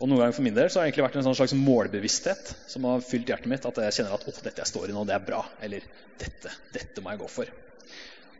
Og 0.00 0.08
noen 0.08 0.22
ganger 0.22 0.36
for 0.36 0.46
min 0.46 0.56
del 0.56 0.68
så 0.68 0.80
har 0.80 0.86
det 0.86 0.92
egentlig 0.92 1.06
vært 1.06 1.18
en 1.20 1.26
sånn 1.26 1.36
slags 1.36 1.56
målbevissthet 1.56 2.52
som 2.72 2.86
har 2.88 3.02
fylt 3.04 3.28
hjertet 3.28 3.50
mitt. 3.52 3.66
At 3.68 3.80
jeg 3.84 3.98
kjenner 3.98 4.16
at 4.16 4.24
'Å, 4.24 4.36
dette 4.44 4.62
jeg 4.62 4.72
står 4.72 4.88
i 4.88 4.94
nå, 4.96 5.04
det 5.08 5.16
er 5.16 5.26
bra. 5.26 5.42
Eller 5.60 5.84
dette, 6.20 6.52
dette 6.72 7.04
må 7.04 7.12
jeg 7.12 7.20
gå 7.20 7.28
for. 7.28 7.52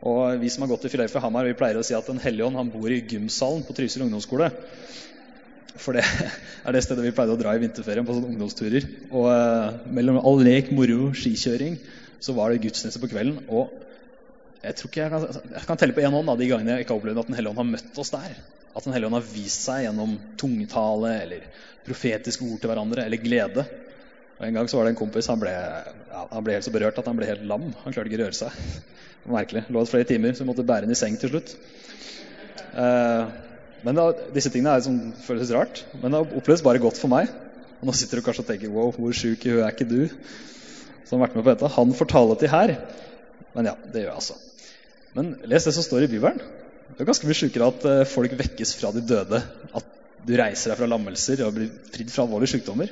Og 0.01 0.39
vi 0.41 0.49
som 0.49 0.65
har 0.65 0.71
gått 0.71 0.85
i 0.85 0.89
Filadelfia 0.89 1.21
Hamar, 1.21 1.45
vi 1.45 1.57
pleier 1.57 1.77
å 1.77 1.85
si 1.85 1.93
at 1.93 2.07
Den 2.07 2.21
hellige 2.21 2.47
ånd 2.47 2.57
han 2.57 2.71
bor 2.73 2.89
i 2.89 3.03
gymsalen 3.05 3.61
på 3.65 3.75
Trysil 3.77 4.01
ungdomsskole. 4.07 4.49
For 5.77 5.93
det 5.93 6.05
er 6.65 6.73
det 6.73 6.83
stedet 6.83 7.05
vi 7.05 7.13
pleide 7.13 7.37
å 7.37 7.39
dra 7.39 7.53
i 7.53 7.61
vinterferien 7.61 8.05
på 8.05 8.15
sånne 8.17 8.33
ungdomsturer. 8.33 8.87
Og 9.11 9.29
uh, 9.29 9.85
mellom 9.93 10.17
all 10.17 10.41
lek, 10.41 10.73
moro, 10.73 11.11
skikjøring, 11.13 11.77
så 12.21 12.33
var 12.37 12.49
det 12.49 12.63
gudstjeneste 12.65 13.01
på 13.01 13.11
kvelden. 13.13 13.45
Og 13.49 13.69
jeg 14.61 14.77
tror 14.77 14.91
ikke 14.91 15.01
jeg 15.01 15.11
kan, 15.11 15.45
jeg 15.55 15.67
kan 15.67 15.79
telle 15.81 15.95
på 15.97 16.03
én 16.05 16.13
hånd 16.13 16.31
de 16.37 16.47
gangene 16.49 16.75
jeg 16.75 16.85
ikke 16.85 16.93
har 16.93 17.01
opplevd 17.01 17.21
at 17.23 17.29
Den 17.31 17.37
hellige 17.37 17.53
ånd 17.53 17.61
har 17.61 17.69
møtt 17.71 18.01
oss 18.03 18.13
der. 18.13 18.35
At 18.71 18.85
Den 18.85 18.93
hellige 18.93 19.09
ånd 19.09 19.17
har 19.17 19.29
vist 19.33 19.65
seg 19.65 19.85
gjennom 19.87 20.17
tungetale 20.37 21.13
eller 21.23 21.47
profetiske 21.85 22.45
ord 22.45 22.61
til 22.61 22.69
hverandre 22.69 23.07
eller 23.07 23.23
glede. 23.23 23.65
Og 24.37 24.45
En 24.47 24.59
gang 24.59 24.69
så 24.69 24.77
var 24.77 24.85
det 24.85 24.93
en 24.93 25.01
kompis 25.01 25.29
han 25.31 25.41
ble, 25.41 25.51
ja, 25.53 26.25
han 26.29 26.45
ble 26.45 26.57
helt 26.57 26.67
så 26.67 26.73
berørt 26.73 26.99
at 27.01 27.09
han 27.09 27.17
ble 27.17 27.29
helt 27.29 27.45
lam. 27.49 27.71
Han 27.83 27.95
klarte 27.95 28.11
ikke 28.11 28.21
å 28.21 28.25
røre 28.27 28.37
seg. 28.37 28.59
Merkelig. 29.29 29.65
Lå 29.69 29.85
flere 29.89 30.09
timer, 30.09 30.33
så 30.33 30.45
vi 30.45 30.49
måtte 30.49 30.65
bære 30.65 30.87
ham 30.87 30.93
i 30.93 30.97
seng 30.97 31.17
til 31.21 31.33
slutt. 31.33 31.55
Eh, 32.77 33.33
men 33.85 33.97
da, 33.97 34.07
Disse 34.33 34.53
tingene 34.53 34.77
er 34.77 34.85
som, 34.85 34.97
føles 35.25 35.53
rart, 35.53 35.83
men 36.01 36.13
det 36.13 36.21
oppleves 36.37 36.65
bare 36.65 36.81
godt 36.81 37.01
for 37.01 37.13
meg. 37.13 37.33
Og 37.81 37.89
Nå 37.89 37.97
sitter 37.97 38.21
du 38.21 38.25
kanskje 38.25 38.45
og 38.45 38.49
tenker 38.49 38.73
wow, 38.73 38.93
hvor 38.93 39.13
sjuk 39.17 39.45
i 39.45 39.55
huet 39.55 39.65
er 39.65 39.73
ikke 39.73 39.89
du 39.89 40.05
som 41.09 41.17
har 41.17 41.25
vært 41.25 41.37
med 41.37 41.45
på 41.45 41.53
dette? 41.53 41.73
Han 41.75 41.93
får 41.97 42.13
tale 42.13 42.37
til 42.39 42.53
her. 42.53 42.77
Men 43.55 43.71
ja, 43.71 43.75
det 43.83 44.05
gjør 44.05 44.11
jeg 44.13 44.19
altså. 44.21 44.37
Men 45.17 45.33
les 45.43 45.67
det 45.67 45.73
som 45.75 45.83
står 45.83 46.05
i 46.05 46.11
Bibelen. 46.11 46.39
Det 46.91 47.03
er 47.03 47.07
ganske 47.07 47.27
mye 47.27 47.37
sjukere 47.37 47.71
at 47.71 47.87
eh, 47.87 48.03
folk 48.07 48.35
vekkes 48.39 48.75
fra 48.79 48.91
de 48.95 49.03
døde. 49.03 49.41
At 49.75 49.97
du 50.27 50.35
reiser 50.37 50.71
deg 50.71 50.79
fra 50.79 50.89
lammelser 50.89 51.41
og 51.45 51.55
blir 51.55 51.71
fridd 51.91 52.11
fra 52.13 52.25
alvorlige 52.27 52.55
sykdommer. 52.55 52.91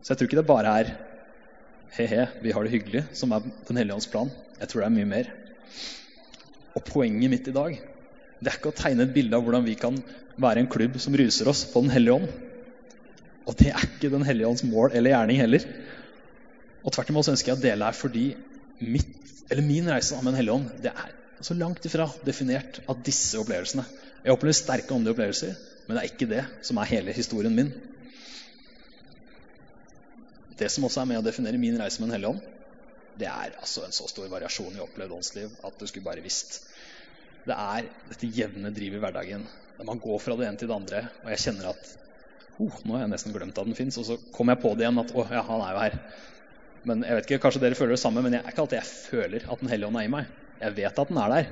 Så 0.00 0.12
jeg 0.12 0.20
tror 0.20 0.30
ikke 0.30 0.38
det 0.38 0.48
bare 0.48 0.74
er 0.80 0.92
he-he, 1.96 2.26
vi 2.44 2.52
har 2.54 2.66
det 2.66 2.72
hyggelig, 2.74 3.02
som 3.16 3.32
er 3.34 3.44
Den 3.68 3.80
hellige 3.80 3.96
ånds 3.96 4.08
plan. 4.12 4.30
Jeg 4.60 4.70
tror 4.70 4.82
det 4.82 4.88
er 4.88 4.96
mye 4.96 5.10
mer. 5.10 5.30
Og 6.76 6.84
poenget 6.86 7.32
mitt 7.32 7.48
i 7.48 7.56
dag 7.56 7.76
det 8.36 8.50
er 8.50 8.58
ikke 8.58 8.68
å 8.68 8.76
tegne 8.76 9.06
et 9.06 9.14
bilde 9.14 9.36
av 9.36 9.44
hvordan 9.46 9.64
vi 9.64 9.74
kan 9.80 9.96
være 10.36 10.60
en 10.60 10.68
klubb 10.68 10.98
som 11.00 11.14
ruser 11.16 11.48
oss 11.48 11.64
på 11.72 11.82
Den 11.84 11.92
hellige 11.94 12.18
ånd. 12.20 12.32
Og 13.48 13.56
det 13.60 13.70
er 13.72 13.86
ikke 13.88 14.12
Den 14.12 14.26
hellige 14.28 14.48
ånds 14.48 14.64
mål 14.68 14.92
eller 14.92 15.14
gjerning 15.14 15.40
heller. 15.40 15.68
Og 16.84 16.92
tvert 16.92 17.12
imot 17.12 17.32
ønsker 17.32 17.52
jeg 17.52 17.58
å 17.58 17.64
dele 17.64 17.88
her 17.88 17.96
fordi 17.96 18.26
mitt, 18.84 19.14
min 19.64 19.88
reise 19.88 20.20
med 20.20 20.34
Den 20.34 20.40
hellige 20.42 20.58
ånd 20.60 20.84
det 20.84 20.92
er 20.92 21.14
så 21.40 21.54
langt 21.54 21.84
ifra 21.84 22.08
definert 22.24 22.80
av 22.88 23.02
disse 23.04 23.38
opplevelsene. 23.40 23.84
Jeg 24.24 24.34
opplever 24.34 24.56
sterke 24.56 24.94
åndelige 24.94 25.16
opplevelser, 25.16 25.56
men 25.86 25.96
det 25.96 26.02
er 26.02 26.12
ikke 26.12 26.30
det 26.30 26.44
som 26.66 26.80
er 26.80 26.90
hele 26.90 27.14
historien 27.16 27.54
min. 27.54 27.72
Det 30.56 30.70
som 30.72 30.86
også 30.88 31.02
er 31.02 31.10
med 31.10 31.20
å 31.20 31.26
definere 31.26 31.60
min 31.60 31.76
reise 31.78 32.00
med 32.00 32.08
Den 32.08 32.16
hellige 32.16 32.32
ånd, 32.32 32.40
det 33.16 33.28
er 33.28 33.54
altså 33.60 33.84
en 33.84 33.94
så 33.96 34.08
stor 34.08 34.28
variasjon 34.32 34.76
i 34.76 34.82
opplevd 34.84 35.14
åndsliv 35.16 35.52
at 35.64 35.76
du 35.80 35.86
skulle 35.88 36.04
bare 36.04 36.24
visst. 36.24 36.62
Det 37.46 37.54
er 37.54 37.86
dette 38.10 38.32
jevne 38.32 38.72
drivet 38.74 38.98
i 38.98 39.02
hverdagen. 39.04 39.46
Når 39.76 39.88
man 39.88 40.00
går 40.02 40.18
fra 40.20 40.36
det 40.36 40.48
ene 40.48 40.60
til 40.60 40.68
det 40.70 40.76
andre. 40.76 41.02
Og 41.22 41.30
jeg 41.32 41.42
kjenner 41.44 41.70
at 41.70 41.92
oh, 42.58 42.80
nå 42.84 42.96
har 42.96 43.04
jeg 43.04 43.12
nesten 43.12 43.36
glemt 43.36 43.60
at 43.60 43.68
den 43.68 43.78
fins. 43.78 43.96
Og 44.00 44.08
så 44.08 44.16
kommer 44.34 44.56
jeg 44.56 44.64
på 44.64 44.72
det 44.74 44.84
igjen 44.86 45.04
at 45.04 45.12
å, 45.14 45.24
ja, 45.30 45.44
han 45.46 45.62
er 45.64 45.76
jo 45.76 45.82
her. 45.84 45.98
Men 46.88 47.04
jeg 47.06 47.18
vet 47.18 47.28
ikke, 47.28 47.42
Kanskje 47.46 47.62
dere 47.62 47.78
føler 47.78 47.96
det 47.96 48.02
samme, 48.02 48.24
men 48.24 48.36
jeg 48.36 48.42
er 48.42 48.52
ikke 48.52 48.64
alltid 48.64 48.80
jeg 48.80 48.90
føler 48.90 49.46
at 49.46 49.62
Den 49.62 49.72
hellige 49.72 49.92
ånd 49.92 50.00
er 50.00 50.08
i 50.08 50.12
meg. 50.16 50.34
Jeg 50.60 50.76
vet 50.76 51.00
at 51.02 51.10
den 51.10 51.20
er 51.20 51.32
der, 51.32 51.48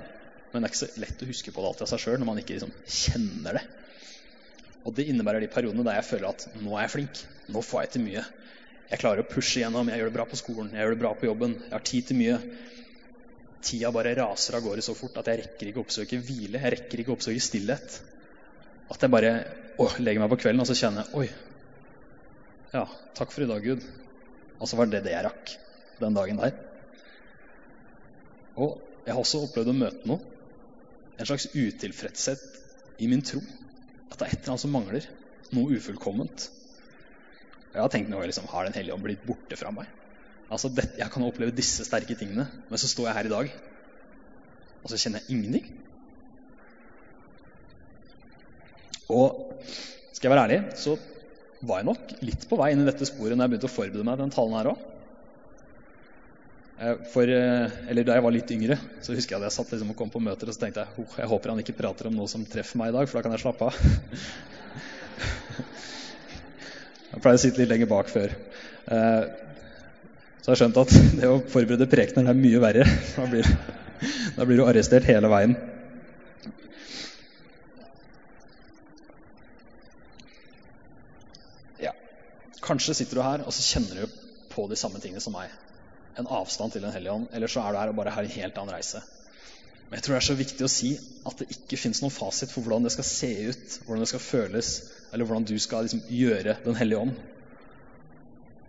men 0.53 0.63
det 0.63 0.69
er 0.69 0.73
ikke 0.73 0.83
så 0.85 1.03
lett 1.03 1.25
å 1.25 1.29
huske 1.29 1.53
på 1.53 1.63
det 1.63 1.71
alltid 1.71 1.87
av 1.87 1.91
seg 1.93 2.03
sjøl 2.05 2.21
når 2.23 2.29
man 2.31 2.41
ikke 2.41 2.57
liksom 2.57 2.75
kjenner 2.87 3.59
det. 3.59 3.65
Og 4.85 4.95
det 4.97 5.07
innebærer 5.09 5.45
de 5.45 5.51
periodene 5.53 5.85
der 5.87 5.99
jeg 5.99 6.09
føler 6.11 6.29
at 6.31 6.47
nå 6.61 6.77
er 6.77 6.87
jeg 6.87 6.93
flink. 6.93 7.21
Nå 7.53 7.63
får 7.65 7.85
jeg 7.85 7.93
til 7.95 8.05
mye. 8.05 8.25
Jeg 8.91 9.01
klarer 9.01 9.25
å 9.25 9.29
pushe 9.29 9.63
gjennom. 9.63 9.89
Jeg 9.89 10.01
gjør 10.01 10.11
det 10.11 10.17
bra 10.19 10.27
på 10.29 10.39
skolen, 10.39 10.71
jeg 10.77 10.85
gjør 10.85 10.95
det 10.95 11.01
bra 11.01 11.13
på 11.17 11.29
jobben. 11.29 11.57
Jeg 11.65 11.73
har 11.73 11.87
tid 11.89 12.09
til 12.11 12.21
mye. 12.21 12.39
Tida 13.65 13.91
bare 13.97 14.13
raser 14.19 14.59
av 14.59 14.65
gårde 14.67 14.85
så 14.85 14.95
fort 14.97 15.17
at 15.21 15.31
jeg 15.33 15.41
rekker 15.41 15.71
ikke 15.71 15.81
å 15.81 15.87
oppsøke 15.87 16.21
hvile. 16.21 16.61
Jeg 16.61 16.75
rekker 16.77 17.01
ikke 17.01 17.15
å 17.15 17.19
oppsøke 17.19 17.43
stillhet. 17.43 18.01
at 18.93 19.01
jeg 19.03 19.11
bare 19.11 19.33
å, 19.81 19.89
legger 19.99 20.21
meg 20.21 20.31
på 20.31 20.43
kvelden 20.45 20.63
og 20.63 20.69
så 20.69 20.77
kjenner 20.77 21.09
jeg 21.09 21.25
Oi. 21.25 21.29
Ja, 22.75 22.85
takk 23.17 23.33
for 23.33 23.43
i 23.43 23.49
dag, 23.49 23.65
Gud. 23.65 23.87
Og 24.61 24.69
så 24.69 24.77
var 24.77 24.91
det 24.93 25.03
det 25.07 25.15
jeg 25.15 25.25
rakk 25.25 25.55
den 26.03 26.17
dagen 26.17 26.43
der. 26.43 26.53
Og 28.61 28.94
jeg 29.05 29.13
har 29.13 29.21
også 29.21 29.43
opplevd 29.45 29.73
å 29.73 29.77
møte 29.77 30.09
noe. 30.09 30.21
En 31.21 31.29
slags 31.29 31.47
utilfredshet 31.53 32.45
i 33.05 33.09
min 33.11 33.23
tro. 33.27 33.43
At 34.11 34.19
det 34.19 34.27
er 34.27 34.33
et 34.33 34.39
eller 34.41 34.55
annet 34.55 34.65
som 34.65 34.75
mangler. 34.75 35.09
Noe 35.55 35.77
ufullkomment. 35.77 36.49
Jeg 37.75 37.83
har 37.83 37.91
tenkt 37.93 38.11
noe, 38.11 38.25
liksom, 38.27 38.47
Har 38.51 38.69
Den 38.69 38.77
hellige 38.77 38.95
ånd 38.95 39.05
blitt 39.05 39.27
borte 39.27 39.59
fra 39.59 39.73
meg? 39.75 39.91
Altså, 40.49 40.71
det, 40.71 40.87
Jeg 40.99 41.11
kan 41.11 41.25
oppleve 41.27 41.55
disse 41.57 41.85
sterke 41.87 42.17
tingene, 42.17 42.47
men 42.71 42.81
så 42.81 42.89
står 42.91 43.11
jeg 43.11 43.17
her 43.19 43.29
i 43.29 43.33
dag, 43.33 43.55
og 44.85 44.93
så 44.93 45.01
kjenner 45.01 45.25
jeg 45.25 45.35
ingenting. 45.35 45.71
Og 49.15 49.61
skal 50.13 50.29
jeg 50.29 50.33
være 50.35 50.45
ærlig, 50.45 50.61
så 50.81 50.97
var 51.65 51.81
jeg 51.81 51.89
nok 51.89 52.13
litt 52.25 52.45
på 52.49 52.59
vei 52.61 52.71
inn 52.73 52.85
i 52.85 52.89
dette 52.89 53.09
sporet 53.09 53.37
når 53.37 53.47
jeg 53.47 53.55
begynte 53.55 53.71
å 53.71 53.75
forberede 53.75 54.07
meg 54.07 54.19
til 54.19 54.27
den 54.27 54.35
talen 54.37 54.59
her 54.59 54.71
òg. 54.75 54.85
Eh, 56.79 56.95
for, 57.13 57.23
eh, 57.23 57.71
eller 57.89 58.05
Da 58.05 58.17
jeg 58.17 58.23
var 58.25 58.35
litt 58.35 58.51
yngre, 58.51 58.79
så 59.01 59.15
husker 59.15 59.37
jeg 59.37 59.43
at 59.43 59.47
jeg 59.47 59.57
satt 59.57 59.71
liksom 59.73 59.93
og 59.93 59.97
kom 59.99 60.11
på 60.11 60.23
møter 60.23 60.51
og 60.51 60.57
så 60.57 60.65
tenkte 60.65 60.83
jeg, 60.83 61.07
jeg 61.21 61.31
håper 61.31 61.53
han 61.53 61.63
ikke 61.63 61.77
prater 61.79 62.09
om 62.11 62.17
noe 62.19 62.27
som 62.31 62.43
treffer 62.47 62.81
meg 62.81 62.91
i 62.91 62.97
dag, 62.97 63.07
for 63.07 63.19
da 63.19 63.23
kan 63.27 63.37
jeg 63.37 63.45
slappe 63.45 63.71
av. 63.71 63.75
Jeg 67.15 67.23
pleier 67.23 67.39
å 67.39 67.41
sitte 67.45 67.61
litt 67.61 67.71
lenger 67.71 67.87
bak 67.87 68.09
før. 68.11 68.33
Eh, 68.91 69.25
så 70.43 70.49
jeg 70.49 70.51
har 70.51 70.59
skjønt 70.59 70.81
at 70.83 70.95
det 71.21 71.29
å 71.31 71.37
forberede 71.47 71.87
prekener 71.87 72.27
er 72.33 72.41
mye 72.41 72.59
verre. 72.65 72.87
Da 73.15 73.27
blir, 73.31 73.47
da 74.35 74.47
blir 74.49 74.59
du 74.59 74.65
arrestert 74.67 75.07
hele 75.07 75.31
veien. 75.31 75.55
Ja. 81.79 81.95
Kanskje 82.67 82.99
sitter 82.99 83.23
du 83.23 83.23
her 83.23 83.47
og 83.47 83.55
så 83.55 83.63
kjenner 83.63 84.03
du 84.03 84.19
på 84.51 84.67
de 84.67 84.81
samme 84.83 84.99
tingene 84.99 85.23
som 85.23 85.39
meg. 85.39 85.55
En 86.21 86.31
avstand 86.31 86.73
til 86.73 86.85
Den 86.85 86.95
hellige 86.95 87.13
ånd. 87.13 87.29
Eller 87.33 87.51
så 87.51 87.65
er 87.65 87.73
du 87.75 87.81
her 87.81 87.93
og 87.93 87.99
bare 87.99 88.15
har 88.15 88.27
en 88.27 88.37
helt 88.39 88.59
annen 88.59 88.75
reise. 88.77 89.03
Men 89.89 89.99
jeg 89.99 90.07
tror 90.07 90.15
det 90.15 90.21
er 90.23 90.27
så 90.27 90.39
viktig 90.39 90.65
å 90.65 90.73
si 90.73 90.91
at 91.29 91.41
det 91.41 91.47
ikke 91.55 91.79
fins 91.79 92.01
noen 92.03 92.15
fasit 92.15 92.51
for 92.51 92.65
hvordan 92.65 92.87
det 92.87 92.95
skal 92.95 93.07
se 93.07 93.31
ut, 93.51 93.79
hvordan 93.85 94.03
det 94.03 94.11
skal 94.11 94.23
føles, 94.25 94.71
eller 95.13 95.29
hvordan 95.29 95.47
du 95.47 95.55
skal 95.61 95.87
liksom, 95.87 96.01
gjøre 96.09 96.57
Den 96.65 96.79
hellige 96.81 97.03
ånd. 97.05 97.13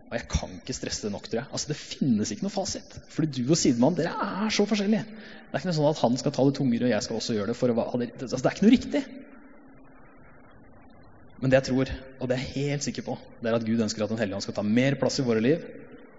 Og 0.05 0.13
jeg 0.19 0.27
kan 0.29 0.51
ikke 0.59 0.75
stresse 0.77 1.07
det 1.07 1.13
nok, 1.15 1.25
tror 1.25 1.41
jeg. 1.41 1.49
Altså, 1.49 1.71
Det 1.71 1.79
finnes 1.79 2.31
ikke 2.31 2.45
noe 2.45 2.53
fasit. 2.53 2.97
Fordi 3.09 3.41
du 3.41 3.49
og 3.49 3.57
sidemannen, 3.57 3.97
dere 3.97 4.13
er 4.45 4.53
så 4.53 4.67
forskjellige. 4.69 5.01
Det 5.01 5.49
er 5.49 5.63
ikke 5.63 5.71
noe 5.71 5.77
sånn 5.79 5.89
at 5.89 6.03
han 6.03 6.17
skal 6.21 6.35
ta 6.35 6.45
det 6.45 6.55
tungere, 6.59 6.85
og 6.85 6.93
jeg 6.93 7.07
skal 7.07 7.17
også 7.19 7.37
gjøre 7.39 7.53
det. 7.53 7.57
for 7.57 7.73
å. 7.73 7.87
Altså, 7.89 8.37
det 8.37 8.45
er 8.45 8.53
ikke 8.53 8.67
noe 8.67 8.75
riktig. 8.75 9.03
Men 11.41 11.51
det 11.51 11.57
jeg 11.57 11.67
tror, 11.71 11.91
og 12.19 12.29
det 12.29 12.37
er 12.37 12.43
jeg 12.45 12.53
helt 12.53 12.85
sikker 12.85 13.05
på, 13.09 13.17
det 13.41 13.49
er 13.49 13.57
at 13.57 13.65
Gud 13.65 13.81
ønsker 13.81 14.05
at 14.05 14.13
Den 14.13 14.21
hellige 14.21 14.37
ånd 14.37 14.45
skal 14.45 14.55
ta 14.61 14.63
mer 14.63 14.95
plass 15.01 15.19
i 15.19 15.25
våre 15.25 15.41
liv, 15.43 15.65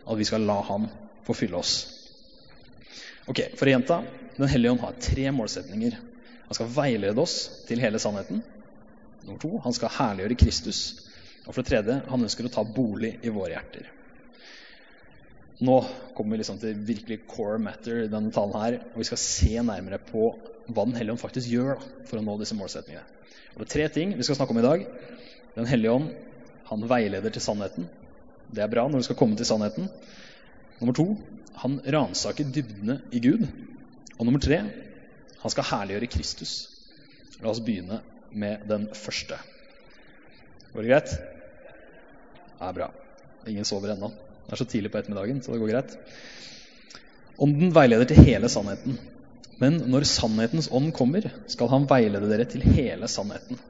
at 0.07 0.19
vi 0.19 0.27
skal 0.29 0.45
la 0.47 0.61
Han 0.67 0.91
få 1.27 1.35
fylle 1.35 1.59
oss. 1.59 1.75
Ok, 3.27 3.43
For 3.59 3.67
å 3.67 3.75
gjenta 3.75 4.03
Den 4.37 4.51
hellige 4.53 4.75
ånd 4.75 4.83
har 4.85 4.99
tre 5.01 5.31
målsetninger. 5.33 5.97
Han 6.47 6.57
skal 6.59 6.69
veilede 6.71 7.23
oss 7.23 7.65
til 7.67 7.81
hele 7.81 7.99
sannheten. 7.99 8.43
Nummer 9.25 9.41
to, 9.41 9.55
han 9.65 9.75
skal 9.75 9.95
herliggjøre 9.97 10.37
Kristus. 10.39 10.81
Og 11.47 11.55
for 11.55 11.63
det 11.63 11.71
tredje, 11.71 11.97
han 12.11 12.27
ønsker 12.27 12.47
å 12.47 12.53
ta 12.53 12.65
bolig 12.67 13.15
i 13.25 13.33
våre 13.33 13.55
hjerter. 13.55 13.89
Nå 15.65 15.77
kommer 16.13 16.37
vi 16.37 16.43
liksom 16.43 16.59
til 16.61 16.77
virkelig 16.85 17.23
core 17.31 17.57
matter 17.65 18.03
i 18.03 18.11
denne 18.13 18.29
talen 18.35 18.61
her, 18.61 18.77
og 18.93 19.01
vi 19.01 19.09
skal 19.09 19.23
se 19.23 19.55
nærmere 19.57 20.03
på 20.05 20.29
hva 20.67 20.85
Den 20.85 20.97
hellige 20.99 21.15
ånd 21.15 21.23
faktisk 21.23 21.49
gjør 21.49 21.79
da, 21.79 21.91
for 22.11 22.21
å 22.21 22.25
nå 22.27 22.37
disse 22.41 22.57
målsetningene. 22.59 23.07
Og 23.55 23.63
Det 23.63 23.67
er 23.67 23.73
tre 23.73 23.89
ting 23.95 24.13
vi 24.19 24.27
skal 24.27 24.37
snakke 24.37 24.53
om 24.53 24.61
i 24.61 24.67
dag. 24.67 24.83
Den 25.57 25.69
hellige 25.71 25.95
ånd 25.97 26.11
han 26.69 26.89
veileder 26.91 27.33
til 27.33 27.45
sannheten. 27.45 27.87
Det 28.53 28.63
er 28.63 28.71
bra 28.71 28.85
når 28.85 29.01
du 29.01 29.07
skal 29.09 29.19
komme 29.19 29.39
til 29.39 29.49
sannheten. 29.49 29.89
Nummer 30.81 30.97
to 30.97 31.07
han 31.57 31.79
ransaker 31.85 32.49
dybdene 32.53 33.01
i 33.13 33.21
Gud. 33.25 33.47
Og 34.19 34.27
nummer 34.27 34.43
tre 34.43 34.61
han 35.41 35.53
skal 35.53 35.69
herliggjøre 35.71 36.11
Kristus. 36.13 36.55
La 37.41 37.53
oss 37.53 37.63
begynne 37.65 38.03
med 38.33 38.65
den 38.69 38.89
første. 38.97 39.39
Går 40.73 40.85
det 40.85 40.93
greit? 40.93 41.13
Det 42.57 42.69
er 42.69 42.77
bra. 42.77 42.91
Ingen 43.49 43.69
sover 43.69 43.95
ennå. 43.95 44.11
Det 44.47 44.55
er 44.55 44.61
så 44.61 44.69
tidlig 44.69 44.93
på 44.93 45.01
ettermiddagen, 45.01 45.43
så 45.43 45.53
det 45.55 45.61
går 45.63 45.73
greit. 45.73 45.97
Ånden 47.43 47.73
veileder 47.77 48.09
til 48.09 48.21
hele 48.25 48.49
sannheten. 48.53 48.99
Men 49.61 49.79
når 49.89 50.05
sannhetens 50.09 50.69
ånd 50.73 50.93
kommer, 50.97 51.29
skal 51.49 51.71
han 51.73 51.89
veilede 51.89 52.29
dere 52.29 52.47
til 52.49 52.65
hele 52.77 53.09
sannheten. 53.09 53.61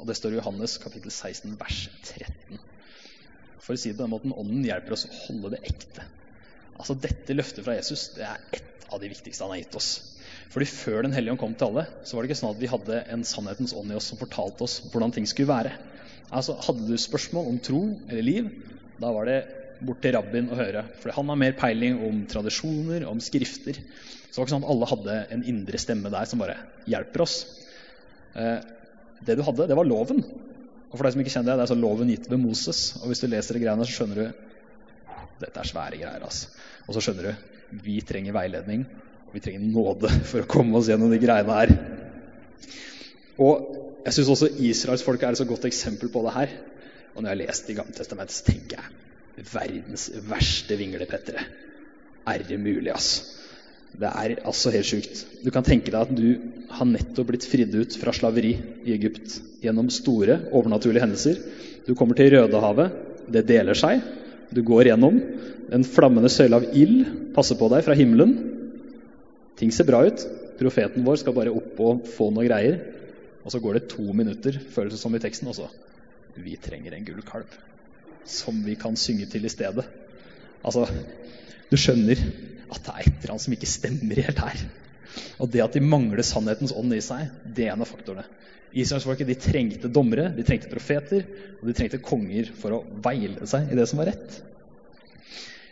Og 0.00 0.08
Det 0.08 0.16
står 0.16 0.34
i 0.34 0.40
Johannes 0.40 0.78
kapittel 0.80 1.12
16, 1.12 1.56
vers 1.60 1.80
13. 2.04 2.60
For 3.60 3.76
å 3.76 3.80
si 3.80 3.92
det 3.92 3.98
på 3.98 4.04
den 4.04 4.12
måten, 4.12 4.36
Ånden 4.36 4.64
hjelper 4.64 4.96
oss 4.96 5.06
å 5.08 5.16
holde 5.26 5.54
det 5.54 5.64
ekte. 5.68 6.04
Altså 6.76 6.96
Dette 6.98 7.36
løftet 7.36 7.64
fra 7.66 7.76
Jesus 7.76 8.10
det 8.16 8.26
er 8.26 8.42
ett 8.56 8.86
av 8.90 9.00
de 9.02 9.10
viktigste 9.10 9.44
han 9.44 9.54
har 9.54 9.62
gitt 9.62 9.78
oss. 9.78 9.90
Fordi 10.50 10.66
Før 10.66 11.04
Den 11.06 11.14
hellige 11.14 11.34
ånd 11.34 11.42
kom 11.42 11.54
til 11.54 11.70
alle, 11.70 11.86
så 12.04 12.16
var 12.16 12.24
det 12.24 12.30
ikke 12.30 12.40
sånn 12.42 12.54
at 12.54 12.60
vi 12.60 12.70
hadde 12.70 13.00
en 13.14 13.24
sannhetens 13.26 13.74
ånd 13.76 13.92
i 13.92 13.98
oss 13.98 14.10
som 14.10 14.20
fortalte 14.20 14.66
oss 14.66 14.80
hvordan 14.90 15.14
ting 15.14 15.28
skulle 15.30 15.52
være. 15.52 15.74
Altså, 16.30 16.56
Hadde 16.66 16.88
du 16.88 16.98
spørsmål 16.98 17.50
om 17.50 17.58
tro 17.62 17.82
eller 18.08 18.26
liv, 18.26 18.50
da 19.00 19.12
var 19.14 19.30
det 19.30 19.38
bort 19.80 20.02
til 20.04 20.14
rabbin 20.16 20.50
å 20.52 20.58
høre. 20.58 20.84
For 21.00 21.14
han 21.14 21.30
har 21.32 21.38
mer 21.40 21.56
peiling 21.58 22.02
om 22.06 22.24
tradisjoner, 22.30 23.06
om 23.08 23.22
skrifter. 23.22 23.78
Så 23.80 24.34
det 24.34 24.36
var 24.36 24.46
ikke 24.46 24.56
sånn 24.56 24.66
at 24.66 24.74
alle 24.74 24.90
hadde 24.90 25.16
en 25.36 25.46
indre 25.54 25.80
stemme 25.80 26.12
der 26.12 26.28
som 26.28 26.42
bare 26.42 26.58
hjelper 26.90 27.24
oss. 27.24 27.38
Eh, 28.36 28.58
det 29.26 29.36
du 29.36 29.44
hadde, 29.46 29.66
det 29.70 29.78
var 29.78 29.88
loven. 29.88 30.22
Og 30.90 30.96
for 30.96 31.06
deg 31.06 31.14
som 31.14 31.22
ikke 31.22 31.32
kjenner 31.32 31.52
det, 31.52 31.60
det 31.60 31.66
er 31.66 31.72
så 31.72 31.78
loven 31.78 32.12
gitt 32.12 32.28
ved 32.30 32.42
Moses. 32.42 32.82
Og 33.00 33.10
hvis 33.10 33.22
du 33.22 33.28
leser 33.30 33.56
de 33.56 33.64
greiene, 33.64 33.86
så 33.86 33.96
skjønner 33.96 34.20
du 34.20 34.49
dette 35.40 35.60
er 35.60 35.70
svære 35.70 35.98
greier. 35.98 36.22
altså. 36.22 36.48
Og 36.86 36.96
så 36.96 37.04
skjønner 37.04 37.30
du 37.30 37.48
vi 37.84 38.00
trenger 38.02 38.34
veiledning, 38.34 38.82
og 39.28 39.36
vi 39.36 39.42
trenger 39.44 39.62
nåde 39.62 40.10
for 40.30 40.42
å 40.42 40.50
komme 40.50 40.78
oss 40.78 40.88
gjennom 40.90 41.12
de 41.12 41.20
greiene 41.22 41.58
her. 41.60 41.74
Og 43.40 44.00
jeg 44.04 44.16
syns 44.16 44.32
også 44.34 44.50
israelsfolket 44.58 45.28
er 45.28 45.36
et 45.36 45.40
så 45.42 45.48
godt 45.48 45.68
eksempel 45.68 46.10
på 46.12 46.24
det 46.26 46.34
her. 46.34 46.54
Og 47.14 47.22
når 47.22 47.30
jeg 47.30 47.36
har 47.36 47.42
lest 47.44 47.70
i 47.70 47.76
Gamle 47.78 47.96
testamentet, 47.96 48.36
så 48.36 48.46
tenker 48.48 48.80
jeg 48.80 49.46
verdens 49.52 50.08
verste 50.28 50.76
vinglepettere. 50.78 51.44
Er 52.28 52.42
det 52.46 52.58
mulig, 52.60 52.90
altså? 52.92 53.36
Det 53.90 54.06
er 54.06 54.36
altså 54.46 54.70
helt 54.70 54.86
sjukt. 54.86 55.24
Du 55.42 55.50
kan 55.50 55.66
tenke 55.66 55.90
deg 55.90 55.98
at 55.98 56.12
du 56.14 56.28
har 56.70 56.86
nettopp 56.86 57.32
blitt 57.32 57.46
fridd 57.50 57.74
ut 57.74 57.96
fra 57.98 58.12
slaveri 58.14 58.52
i 58.86 58.94
Egypt 58.94 59.40
gjennom 59.64 59.90
store, 59.90 60.36
overnaturlige 60.54 61.02
hendelser. 61.02 61.40
Du 61.88 61.96
kommer 61.98 62.14
til 62.18 62.30
Rødehavet. 62.36 62.94
Det 63.30 63.42
deler 63.48 63.78
seg. 63.78 64.04
Du 64.50 64.62
går 64.66 64.90
gjennom. 64.90 65.18
En 65.70 65.86
flammende 65.86 66.30
søyle 66.32 66.58
av 66.58 66.66
ild 66.74 67.32
passer 67.36 67.58
på 67.58 67.68
deg 67.72 67.84
fra 67.86 67.96
himmelen. 67.98 68.34
Ting 69.60 69.70
ser 69.74 69.86
bra 69.88 70.02
ut. 70.06 70.24
Profeten 70.60 71.06
vår 71.06 71.20
skal 71.22 71.36
bare 71.36 71.54
opp 71.54 71.78
og 71.80 72.08
få 72.10 72.30
noe 72.34 72.46
greier. 72.48 72.80
Og 73.44 73.54
så 73.54 73.60
går 73.62 73.78
det 73.78 73.88
to 73.92 74.04
minutter, 74.12 74.58
føles 74.74 74.96
det 74.96 75.00
som 75.00 75.14
i 75.16 75.22
teksten, 75.22 75.48
og 75.48 75.56
så 75.56 75.70
Vi 76.36 76.54
trenger 76.62 76.94
en 76.94 77.04
gullkalv 77.04 77.56
som 78.24 78.60
vi 78.62 78.76
kan 78.78 78.94
synge 78.96 79.26
til 79.26 79.44
i 79.44 79.50
stedet. 79.50 79.82
Altså, 80.62 80.84
du 81.70 81.76
skjønner 81.76 82.20
at 82.70 82.84
det 82.86 82.92
er 82.92 83.00
et 83.00 83.16
eller 83.16 83.32
annet 83.34 83.44
som 83.44 83.56
ikke 83.56 83.70
stemmer 83.70 84.20
helt 84.22 84.42
her. 84.44 84.62
Og 85.42 85.50
det 85.50 85.64
at 85.64 85.74
de 85.74 85.82
mangler 85.82 86.22
sannhetens 86.26 86.74
ånd 86.76 86.94
i 86.94 87.02
seg, 87.02 87.32
det 87.44 87.66
er 87.66 87.74
en 87.74 87.82
av 87.82 87.90
faktorene. 87.90 88.26
Israelsfolket 88.70 89.26
de 89.26 89.34
trengte 89.34 89.90
dommere, 89.90 90.28
de 90.36 90.44
trengte 90.46 90.70
profeter, 90.70 91.26
og 91.58 91.66
de 91.66 91.74
trengte 91.74 91.98
konger 92.04 92.52
for 92.58 92.76
å 92.76 92.84
veile 93.02 93.48
seg 93.50 93.72
i 93.72 93.78
det 93.78 93.86
som 93.90 93.98
var 93.98 94.12
rett. 94.12 94.38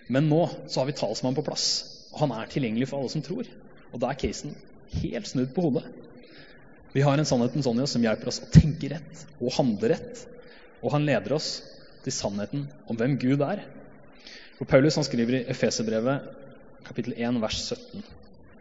Men 0.09 0.27
nå 0.31 0.41
så 0.67 0.81
har 0.81 0.89
vi 0.89 0.97
talsmannen 0.99 1.37
på 1.37 1.45
plass, 1.47 1.69
og 2.13 2.25
han 2.25 2.35
er 2.35 2.51
tilgjengelig 2.51 2.89
for 2.91 3.01
alle 3.01 3.13
som 3.13 3.25
tror. 3.25 3.49
Og 3.93 4.03
da 4.03 4.11
er 4.11 4.21
casen 4.21 4.57
helt 4.99 5.29
snudd 5.29 5.53
på 5.55 5.69
hodet. 5.69 5.85
Vi 6.95 7.05
har 7.05 7.21
en 7.21 7.29
sannhetens 7.29 7.69
ånd 7.69 7.81
i 7.81 7.85
oss 7.85 7.93
som 7.95 8.05
hjelper 8.05 8.31
oss 8.31 8.41
å 8.43 8.51
tenke 8.51 8.91
rett 8.95 9.25
og 9.39 9.53
handle 9.59 9.93
rett. 9.93 10.23
Og 10.81 10.95
han 10.95 11.05
leder 11.07 11.37
oss 11.37 11.59
til 12.05 12.15
sannheten 12.15 12.67
om 12.89 12.99
hvem 12.99 13.19
Gud 13.21 13.45
er. 13.45 13.63
For 14.59 14.67
Paulus 14.67 14.97
han 14.99 15.07
skriver 15.07 15.39
i 15.39 15.45
Efeserbrevet 15.53 16.31
kapittel 16.89 17.15
1 17.19 17.39
vers 17.43 17.61
17. 17.69 18.03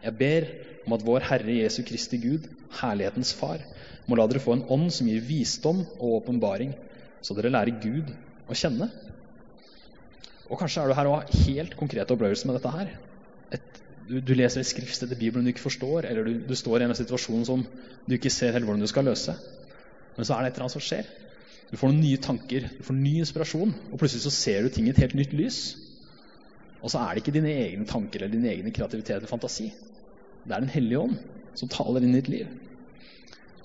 Jeg 0.04 0.14
ber 0.18 0.48
om 0.86 0.94
at 0.96 1.04
vår 1.04 1.26
Herre 1.28 1.58
Jesu 1.60 1.82
Kristi 1.86 2.20
Gud, 2.22 2.46
herlighetens 2.80 3.34
Far, 3.36 3.62
må 4.08 4.16
la 4.16 4.26
dere 4.28 4.42
få 4.42 4.54
en 4.56 4.64
ånd 4.72 4.88
som 4.94 5.08
gir 5.10 5.24
visdom 5.24 5.82
og 5.98 6.22
åpenbaring, 6.22 6.72
så 7.20 7.36
dere 7.36 7.52
lærer 7.52 7.80
Gud 7.82 8.12
å 8.48 8.56
kjenne. 8.56 8.88
Og 10.48 10.56
kanskje 10.60 10.82
er 10.82 10.88
du 10.88 10.96
her 10.96 11.10
og 11.10 11.18
har 11.18 11.44
helt 11.44 11.76
konkrete 11.76 12.14
opplevelser 12.14 12.48
med 12.48 12.56
dette 12.56 12.72
her. 12.72 12.92
Et, 13.52 13.80
du, 14.08 14.16
du, 14.24 14.32
leser 14.38 14.62
et 14.62 14.70
skriftsted 14.70 15.12
i 15.12 15.18
Bibelen 15.20 15.44
du 15.44 15.52
ikke 15.52 15.66
forstår, 15.66 16.08
eller 16.08 16.24
du, 16.24 16.38
du 16.48 16.54
står 16.56 16.80
i 16.80 16.88
en 16.88 16.96
situasjon 16.96 17.44
som 17.48 17.64
du 18.08 18.16
ikke 18.16 18.32
ser 18.32 18.54
helt 18.56 18.64
hvordan 18.68 18.84
du 18.84 18.88
skal 18.88 19.08
løse. 19.10 19.34
Men 20.16 20.24
så 20.24 20.34
er 20.36 20.46
det 20.46 20.52
et 20.52 20.56
eller 20.56 20.68
annet 20.68 20.76
som 20.78 20.86
skjer. 20.86 21.10
Du 21.68 21.76
får 21.76 21.90
noen 21.90 22.00
nye 22.00 22.20
tanker, 22.24 22.70
du 22.78 22.86
får 22.86 22.96
ny 22.96 23.18
inspirasjon, 23.20 23.74
og 23.90 24.00
plutselig 24.00 24.24
så 24.24 24.32
ser 24.32 24.64
du 24.64 24.72
ting 24.72 24.88
i 24.88 24.94
et 24.94 25.02
helt 25.02 25.18
nytt 25.18 25.36
lys. 25.36 25.60
Og 26.80 26.88
så 26.88 27.02
er 27.02 27.12
det 27.12 27.24
ikke 27.24 27.34
dine 27.34 27.52
egne 27.52 27.84
tanker 27.90 28.22
eller 28.22 28.32
din 28.32 28.48
egen 28.48 28.72
kreativitet 28.72 29.18
eller 29.18 29.28
fantasi. 29.28 29.68
Det 30.48 30.56
er 30.56 30.64
Den 30.64 30.72
hellige 30.72 31.04
ånd 31.04 31.18
som 31.58 31.70
taler 31.72 32.04
inn 32.04 32.14
i 32.14 32.20
ditt 32.22 32.32
liv. 32.32 32.50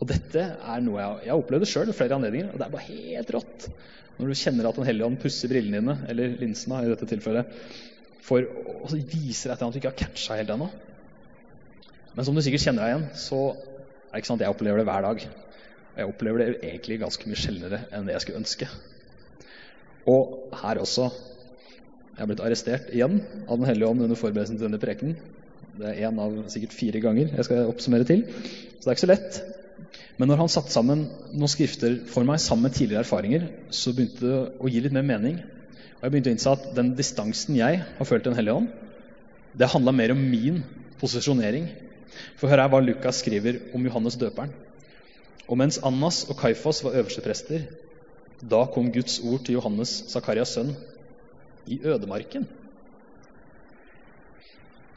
Og 0.02 0.10
dette 0.10 0.44
er 0.44 0.84
noe 0.84 1.00
jeg, 1.00 1.20
jeg 1.24 1.32
har 1.32 1.42
opplevd 1.42 1.70
sjøl 1.70 1.88
ved 1.88 1.96
flere 1.96 2.18
anledninger, 2.18 2.50
og 2.52 2.60
det 2.60 2.66
er 2.66 2.74
bare 2.74 2.88
helt 2.90 3.30
rått. 3.36 3.68
Når 4.18 4.30
du 4.30 4.38
kjenner 4.38 4.68
at 4.68 4.80
Den 4.80 4.88
hellige 4.90 5.08
ånd 5.08 5.20
pusser 5.22 5.52
brillene 5.52 5.80
dine, 5.80 5.96
eller 6.12 6.34
linsene 6.42 6.82
i 6.84 6.90
dette 6.92 7.08
tilfellet, 7.10 7.54
for 8.24 8.44
å 8.44 8.90
vise 8.92 9.50
deg 9.50 9.56
at 9.56 9.64
du 9.76 9.80
ikke 9.80 9.92
har 9.92 10.00
catcha 10.00 10.40
helt 10.40 10.52
ennå. 10.54 10.68
Men 12.14 12.28
som 12.28 12.36
du 12.36 12.44
sikkert 12.46 12.66
kjenner 12.66 12.86
deg 12.86 12.94
igjen, 12.94 13.08
så 13.20 13.40
er 13.54 14.14
det 14.14 14.22
ikke 14.22 14.32
sant 14.32 14.44
at 14.44 14.48
jeg 14.48 14.56
opplever 14.56 14.82
det 14.82 14.88
hver 14.90 15.06
dag. 15.08 15.24
Og 15.94 16.02
jeg 16.02 16.10
opplever 16.10 16.42
det 16.44 16.50
egentlig 16.62 17.00
ganske 17.02 17.30
mye 17.30 17.40
sjeldnere 17.40 17.80
enn 17.94 18.08
det 18.08 18.16
jeg 18.16 18.26
skulle 18.26 18.42
ønske. 18.44 18.68
Og 20.10 20.54
her 20.62 20.82
også. 20.84 21.08
Jeg 22.14 22.22
er 22.22 22.30
blitt 22.30 22.44
arrestert 22.46 22.92
igjen 22.94 23.18
av 23.48 23.58
Den 23.58 23.66
hellige 23.66 23.90
ånd 23.90 24.04
under 24.06 24.20
forberedelsen 24.20 24.60
til 24.60 24.68
denne 24.68 24.82
prekenen. 24.82 25.18
Det 25.74 25.90
er 25.90 26.06
én 26.08 26.20
av 26.22 26.36
sikkert 26.54 26.76
fire 26.78 27.02
ganger 27.02 27.32
jeg 27.34 27.48
skal 27.48 27.70
oppsummere 27.72 28.06
til. 28.06 28.24
Så 28.30 28.84
det 28.84 28.92
er 28.92 28.98
ikke 28.98 29.06
så 29.06 29.10
lett. 29.10 29.40
Men 30.22 30.30
når 30.30 30.44
han 30.44 30.52
satte 30.54 30.74
sammen 30.74 31.08
noen 31.32 31.50
skrifter 31.50 31.96
for 32.10 32.28
meg 32.28 32.42
sammen 32.42 32.68
med 32.68 32.76
tidligere 32.78 33.02
erfaringer, 33.02 33.48
så 33.74 33.94
begynte 33.96 34.22
det 34.22 34.42
å 34.62 34.70
gi 34.70 34.84
litt 34.86 34.94
mer 34.94 35.08
mening. 35.08 35.40
Og 35.98 36.06
jeg 36.06 36.14
begynte 36.14 36.30
å 36.30 36.36
innse 36.36 36.54
at 36.54 36.70
den 36.78 36.94
distansen 37.00 37.58
jeg 37.58 37.82
har 37.98 38.10
følt 38.10 38.28
Den 38.28 38.38
hellige 38.38 38.60
ånd, 38.62 38.70
det 39.58 39.70
handla 39.70 39.94
mer 39.94 40.14
om 40.14 40.22
min 40.22 40.62
posisjonering. 41.02 41.68
For 42.38 42.50
hør 42.50 42.64
her 42.64 42.70
hva 42.70 42.82
Lukas 42.84 43.22
skriver 43.24 43.60
om 43.74 43.86
Johannes 43.86 44.18
døperen. 44.22 44.54
Og 45.50 45.58
mens 45.60 45.80
Annas 45.86 46.24
og 46.30 46.38
Kaifas 46.40 46.82
var 46.86 46.98
øversteprester, 47.02 47.66
da 48.42 48.66
kom 48.74 48.92
Guds 48.94 49.20
ord 49.24 49.46
til 49.46 49.58
Johannes, 49.58 50.04
Zakarias 50.12 50.54
sønn, 50.56 50.74
i 51.66 51.80
ødemarken. 51.84 52.46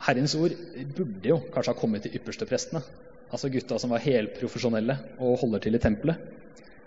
Herrens 0.05 0.35
ord 0.37 0.53
burde 0.97 1.31
jo 1.31 1.39
kanskje 1.53 1.73
ha 1.73 1.79
kommet 1.79 2.05
til 2.05 2.17
yppersteprestene, 2.19 2.83
altså 3.33 3.51
gutta 3.53 3.79
som 3.81 3.95
var 3.95 4.05
helprofesjonelle 4.05 4.99
og 5.19 5.39
holder 5.43 5.65
til 5.65 5.79
i 5.79 5.83
tempelet. 5.83 6.21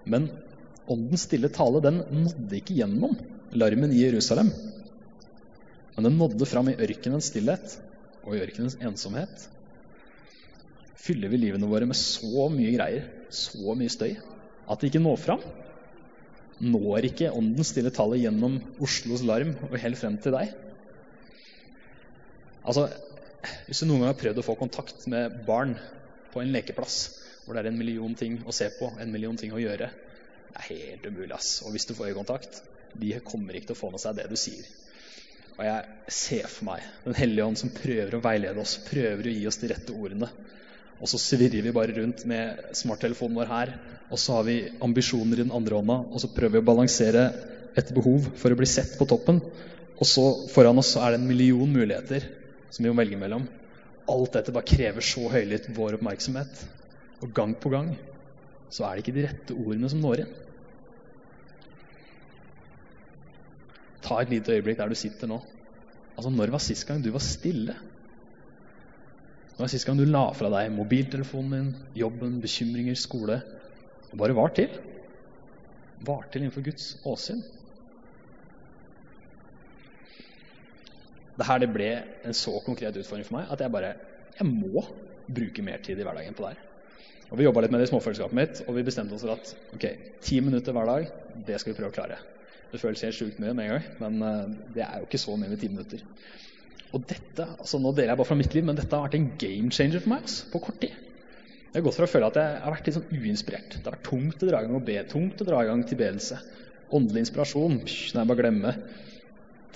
Men 0.09 0.29
åndens 0.89 1.25
stille 1.27 1.51
tale 1.53 1.81
den 1.83 2.01
nådde 2.23 2.59
ikke 2.59 2.77
gjennom 2.79 3.17
larmen 3.57 3.93
i 3.93 4.03
Jerusalem. 4.05 4.51
Men 5.95 6.07
den 6.07 6.19
nådde 6.21 6.47
fram 6.47 6.69
i 6.71 6.77
ørkenens 6.79 7.31
stillhet 7.33 7.79
og 8.23 8.35
i 8.35 8.43
ørkenens 8.45 8.77
ensomhet. 8.79 9.49
Fyller 10.99 11.31
vi 11.31 11.41
livene 11.41 11.67
våre 11.69 11.87
med 11.89 11.97
så 11.97 12.47
mye 12.53 12.75
greier, 12.75 13.09
så 13.33 13.75
mye 13.77 13.91
støy, 13.91 14.17
at 14.69 14.79
det 14.79 14.91
ikke 14.91 15.01
når 15.01 15.19
fram? 15.19 15.43
Når 16.59 17.07
ikke 17.09 17.31
åndens 17.31 17.71
stille 17.73 17.91
tale 17.95 18.19
gjennom 18.19 18.59
Oslos 18.83 19.23
larm 19.25 19.55
og 19.69 19.77
helt 19.79 19.99
frem 19.99 20.17
til 20.21 20.35
deg? 20.35 20.51
Altså, 22.63 22.89
Hvis 23.67 23.79
du 23.79 23.87
noen 23.87 24.03
gang 24.03 24.11
har 24.11 24.19
prøvd 24.19 24.41
å 24.41 24.43
få 24.43 24.55
kontakt 24.59 25.05
med 25.07 25.39
barn 25.47 25.77
på 26.33 26.41
en 26.41 26.51
lekeplass 26.51 26.97
hvor 27.45 27.55
det 27.55 27.63
er 27.63 27.69
en 27.71 27.79
million 27.79 28.11
ting 28.13 28.41
å 28.45 28.53
se 28.53 28.67
på, 28.75 28.91
en 28.99 29.09
million 29.13 29.37
ting 29.39 29.53
å 29.55 29.61
gjøre, 29.61 29.87
det 30.49 30.59
er 30.59 30.67
helt 30.67 31.05
umulig. 31.07 31.31
ass. 31.33 31.63
Og 31.65 31.73
hvis 31.73 31.87
du 31.89 31.95
får 31.97 32.11
øyekontakt, 32.11 32.59
de 32.93 33.13
kommer 33.25 33.55
ikke 33.55 33.71
til 33.71 33.77
å 33.77 33.79
få 33.79 33.89
med 33.93 34.03
seg 34.03 34.19
det 34.19 34.27
du 34.29 34.35
sier. 34.37 34.67
Og 35.55 35.63
jeg 35.65 36.13
ser 36.13 36.45
for 36.47 36.67
meg 36.69 36.85
Den 37.03 37.17
hellige 37.17 37.47
ånd 37.49 37.59
som 37.59 37.71
prøver 37.73 38.15
å 38.15 38.21
veilede 38.23 38.61
oss, 38.61 38.77
prøver 38.85 39.27
å 39.27 39.33
gi 39.33 39.47
oss 39.49 39.57
de 39.63 39.71
rette 39.71 39.95
ordene. 39.95 40.29
Og 40.99 41.09
så 41.09 41.19
svirrer 41.21 41.63
vi 41.65 41.73
bare 41.73 41.95
rundt 41.95 42.25
med 42.29 42.75
smarttelefonen 42.77 43.39
vår 43.39 43.49
her, 43.49 43.73
og 44.11 44.19
så 44.19 44.37
har 44.37 44.45
vi 44.45 44.59
ambisjoner 44.83 45.39
i 45.39 45.45
den 45.45 45.55
andre 45.55 45.79
hånda, 45.79 45.97
og 46.11 46.21
så 46.21 46.29
prøver 46.35 46.59
vi 46.59 46.63
å 46.63 46.69
balansere 46.69 47.29
et 47.79 47.93
behov 47.95 48.29
for 48.37 48.51
å 48.51 48.59
bli 48.59 48.67
sett 48.69 48.97
på 48.99 49.07
toppen. 49.09 49.39
Og 49.97 50.07
så 50.07 50.25
foran 50.51 50.79
oss 50.81 50.93
så 50.93 51.01
er 51.05 51.15
det 51.15 51.21
en 51.21 51.29
million 51.31 51.71
muligheter 51.71 52.27
som 52.69 52.85
vi 52.85 52.91
må 52.91 52.97
velge 52.99 53.19
mellom. 53.19 53.47
Alt 54.09 54.35
dette 54.37 54.53
bare 54.55 54.67
krever 54.67 55.05
så 55.05 55.27
høylytt 55.31 55.69
vår 55.75 55.99
oppmerksomhet. 55.99 56.63
Og 57.23 57.33
gang 57.35 57.55
på 57.59 57.71
gang 57.73 57.93
så 58.71 58.85
er 58.85 58.95
det 58.95 59.03
ikke 59.03 59.17
de 59.17 59.25
rette 59.25 59.57
ordene 59.57 59.89
som 59.91 60.01
når 60.01 60.23
inn. 60.23 60.33
Ta 64.05 64.21
et 64.21 64.31
lite 64.31 64.55
øyeblikk 64.55 64.79
der 64.79 64.89
du 64.89 64.97
sitter 64.97 65.29
nå. 65.29 65.41
Altså, 66.17 66.31
Når 66.33 66.51
var 66.53 66.63
sist 66.63 66.87
gang 66.87 67.03
du 67.03 67.11
var 67.13 67.23
stille? 67.23 67.75
Når 69.57 69.65
var 69.65 69.71
sist 69.73 69.85
gang 69.87 69.99
du 69.99 70.05
la 70.07 70.29
fra 70.33 70.49
deg 70.53 70.71
mobiltelefonen 70.71 71.51
din, 71.53 71.71
jobben, 71.99 72.39
bekymringer, 72.41 72.95
skole 72.95 73.41
og 74.09 74.17
bare 74.21 74.35
var 74.37 74.53
til? 74.55 74.71
Var 76.07 76.29
til 76.31 76.45
innenfor 76.45 76.63
Guds 76.65 76.93
åsyn? 77.05 77.43
Det 81.39 81.47
her 81.47 81.61
det 81.63 81.69
ble 81.71 81.91
en 82.27 82.35
så 82.35 82.57
konkret 82.65 82.97
utfordring 82.99 83.27
for 83.27 83.39
meg 83.39 83.53
at 83.53 83.63
jeg 83.63 83.73
bare 83.73 83.93
jeg 84.39 84.47
må 84.47 84.83
bruke 85.29 85.63
mer 85.63 85.81
tid 85.83 85.99
i 85.99 86.05
hverdagen 86.05 86.35
på 86.35 86.45
det 86.45 86.53
her. 86.53 86.65
Og 87.29 87.37
Vi 87.37 87.45
jobba 87.45 87.61
litt 87.61 87.73
med 87.73 87.81
det 87.81 87.89
i 87.89 87.91
småfellesskapet 87.91 88.37
mitt, 88.37 88.61
og 88.65 88.75
vi 88.75 88.83
bestemte 88.87 89.13
oss 89.13 89.25
for 89.25 89.35
at 89.35 89.51
ok, 89.75 89.85
ti 90.25 90.39
minutter 90.41 90.73
hver 90.73 90.89
dag, 90.89 91.09
det 91.45 91.59
skal 91.61 91.73
vi 91.73 91.77
prøve 91.77 91.91
å 91.91 91.95
klare. 91.95 92.17
Det 92.71 92.79
føles 92.81 93.03
helt 93.05 93.17
sjukt 93.17 93.41
mye 93.41 93.53
med 93.53 93.67
en 93.67 93.75
gang, 93.75 93.85
men 94.01 94.23
uh, 94.25 94.71
det 94.73 94.85
er 94.85 95.01
jo 95.01 95.09
ikke 95.09 95.21
så 95.21 95.35
mye 95.37 95.51
med 95.51 95.61
ti 95.61 95.69
minutter. 95.69 96.01
Og 96.89 97.05
dette, 97.05 97.45
altså 97.45 97.77
Nå 97.81 97.91
deler 97.93 98.15
jeg 98.15 98.21
bare 98.21 98.29
fra 98.31 98.39
mitt 98.39 98.55
liv, 98.57 98.65
men 98.65 98.77
dette 98.77 98.95
har 98.95 99.05
vært 99.05 99.19
en 99.19 99.29
game 99.41 99.69
changer 99.73 100.01
for 100.01 100.13
meg 100.15 100.25
altså, 100.25 100.49
på 100.49 100.63
kort 100.65 100.79
tid. 100.81 100.95
Jeg 101.69 101.75
har 101.75 101.85
gått 101.85 101.99
fra 101.99 102.07
å 102.07 102.09
føle 102.09 102.29
at 102.31 102.39
jeg 102.41 102.61
har 102.63 102.73
vært 102.73 102.87
litt 102.89 102.97
sånn 102.97 103.11
uinspirert. 103.13 103.75
Det 103.75 103.85
har 103.85 103.97
vært 103.99 104.07
tungt 104.09 104.41
å 104.41 104.49
dra 104.49 104.61
i 104.61 104.65
gang 104.65 104.77
og 104.79 104.87
be, 104.87 104.95
tungt 105.11 105.43
å 105.43 105.45
dra 105.45 105.59
i 105.61 105.69
gang 105.69 105.83
tilbedelse. 105.85 106.39
Åndelig 106.97 107.27
inspirasjon, 107.27 107.77
psh, 107.85 108.15
jeg 108.15 108.29
bare 108.31 108.41
glemmer. 108.41 108.79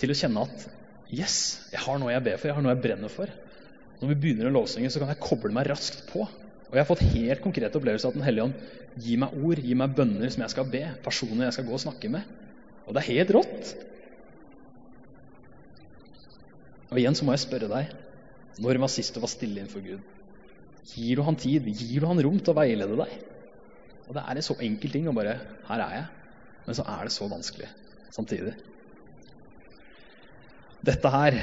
Til 0.02 0.10
å 0.10 0.18
kjenne 0.18 0.48
at 0.48 0.66
Yes, 1.14 1.36
jeg 1.70 1.82
har 1.84 2.00
noe 2.02 2.14
jeg 2.14 2.26
ber 2.26 2.40
for, 2.40 2.50
jeg 2.50 2.58
har 2.58 2.66
noe 2.66 2.74
jeg 2.74 2.84
brenner 2.84 3.12
for. 3.12 3.30
Når 4.02 4.10
vi 4.12 4.20
begynner 4.24 4.50
å 4.50 4.54
lovsynge, 4.56 4.90
så 4.92 5.02
kan 5.02 5.12
jeg 5.12 5.22
koble 5.22 5.54
meg 5.54 5.68
raskt 5.70 6.08
på. 6.10 6.26
Og 6.26 6.74
jeg 6.74 6.82
har 6.82 6.90
fått 6.90 7.06
helt 7.14 7.44
konkrete 7.44 7.78
opplevelser 7.78 8.10
at 8.10 8.18
Den 8.18 8.26
hellige 8.26 8.48
ånd 8.48 9.02
gir 9.04 9.20
meg 9.22 9.36
ord, 9.38 9.60
gir 9.62 9.78
meg 9.78 9.94
bønner 9.94 10.32
som 10.34 10.42
jeg 10.42 10.54
skal 10.56 10.66
be, 10.74 10.82
personer 11.06 11.48
jeg 11.48 11.58
skal 11.60 11.68
gå 11.68 11.76
og 11.78 11.84
snakke 11.84 12.10
med. 12.14 12.32
Og 12.88 12.96
det 12.96 13.04
er 13.04 13.12
helt 13.12 13.34
rått. 13.38 13.76
Og 16.90 17.00
igjen 17.02 17.18
så 17.18 17.26
må 17.26 17.36
jeg 17.36 17.46
spørre 17.46 17.70
deg 17.70 17.94
når 18.62 18.82
var 18.84 18.92
sist 18.94 19.16
du 19.16 19.22
var 19.22 19.32
stille 19.32 19.62
innenfor 19.62 19.82
Gud? 19.86 20.02
Gir 20.94 21.18
du 21.18 21.24
han 21.26 21.38
tid? 21.40 21.70
Gir 21.70 22.04
du 22.04 22.10
han 22.10 22.22
rom 22.22 22.42
til 22.42 22.54
å 22.54 22.58
veilede 22.58 22.98
deg? 23.00 23.16
Og 24.04 24.18
det 24.18 24.26
er 24.26 24.38
en 24.38 24.46
så 24.46 24.58
enkel 24.62 24.94
ting 24.94 25.08
å 25.10 25.16
bare 25.16 25.40
Her 25.70 25.86
er 25.88 25.96
jeg. 25.96 26.06
Men 26.68 26.78
så 26.78 26.86
er 26.90 27.08
det 27.08 27.16
så 27.16 27.30
vanskelig 27.32 27.70
samtidig. 28.14 28.54
Dette 30.84 31.12
her 31.14 31.38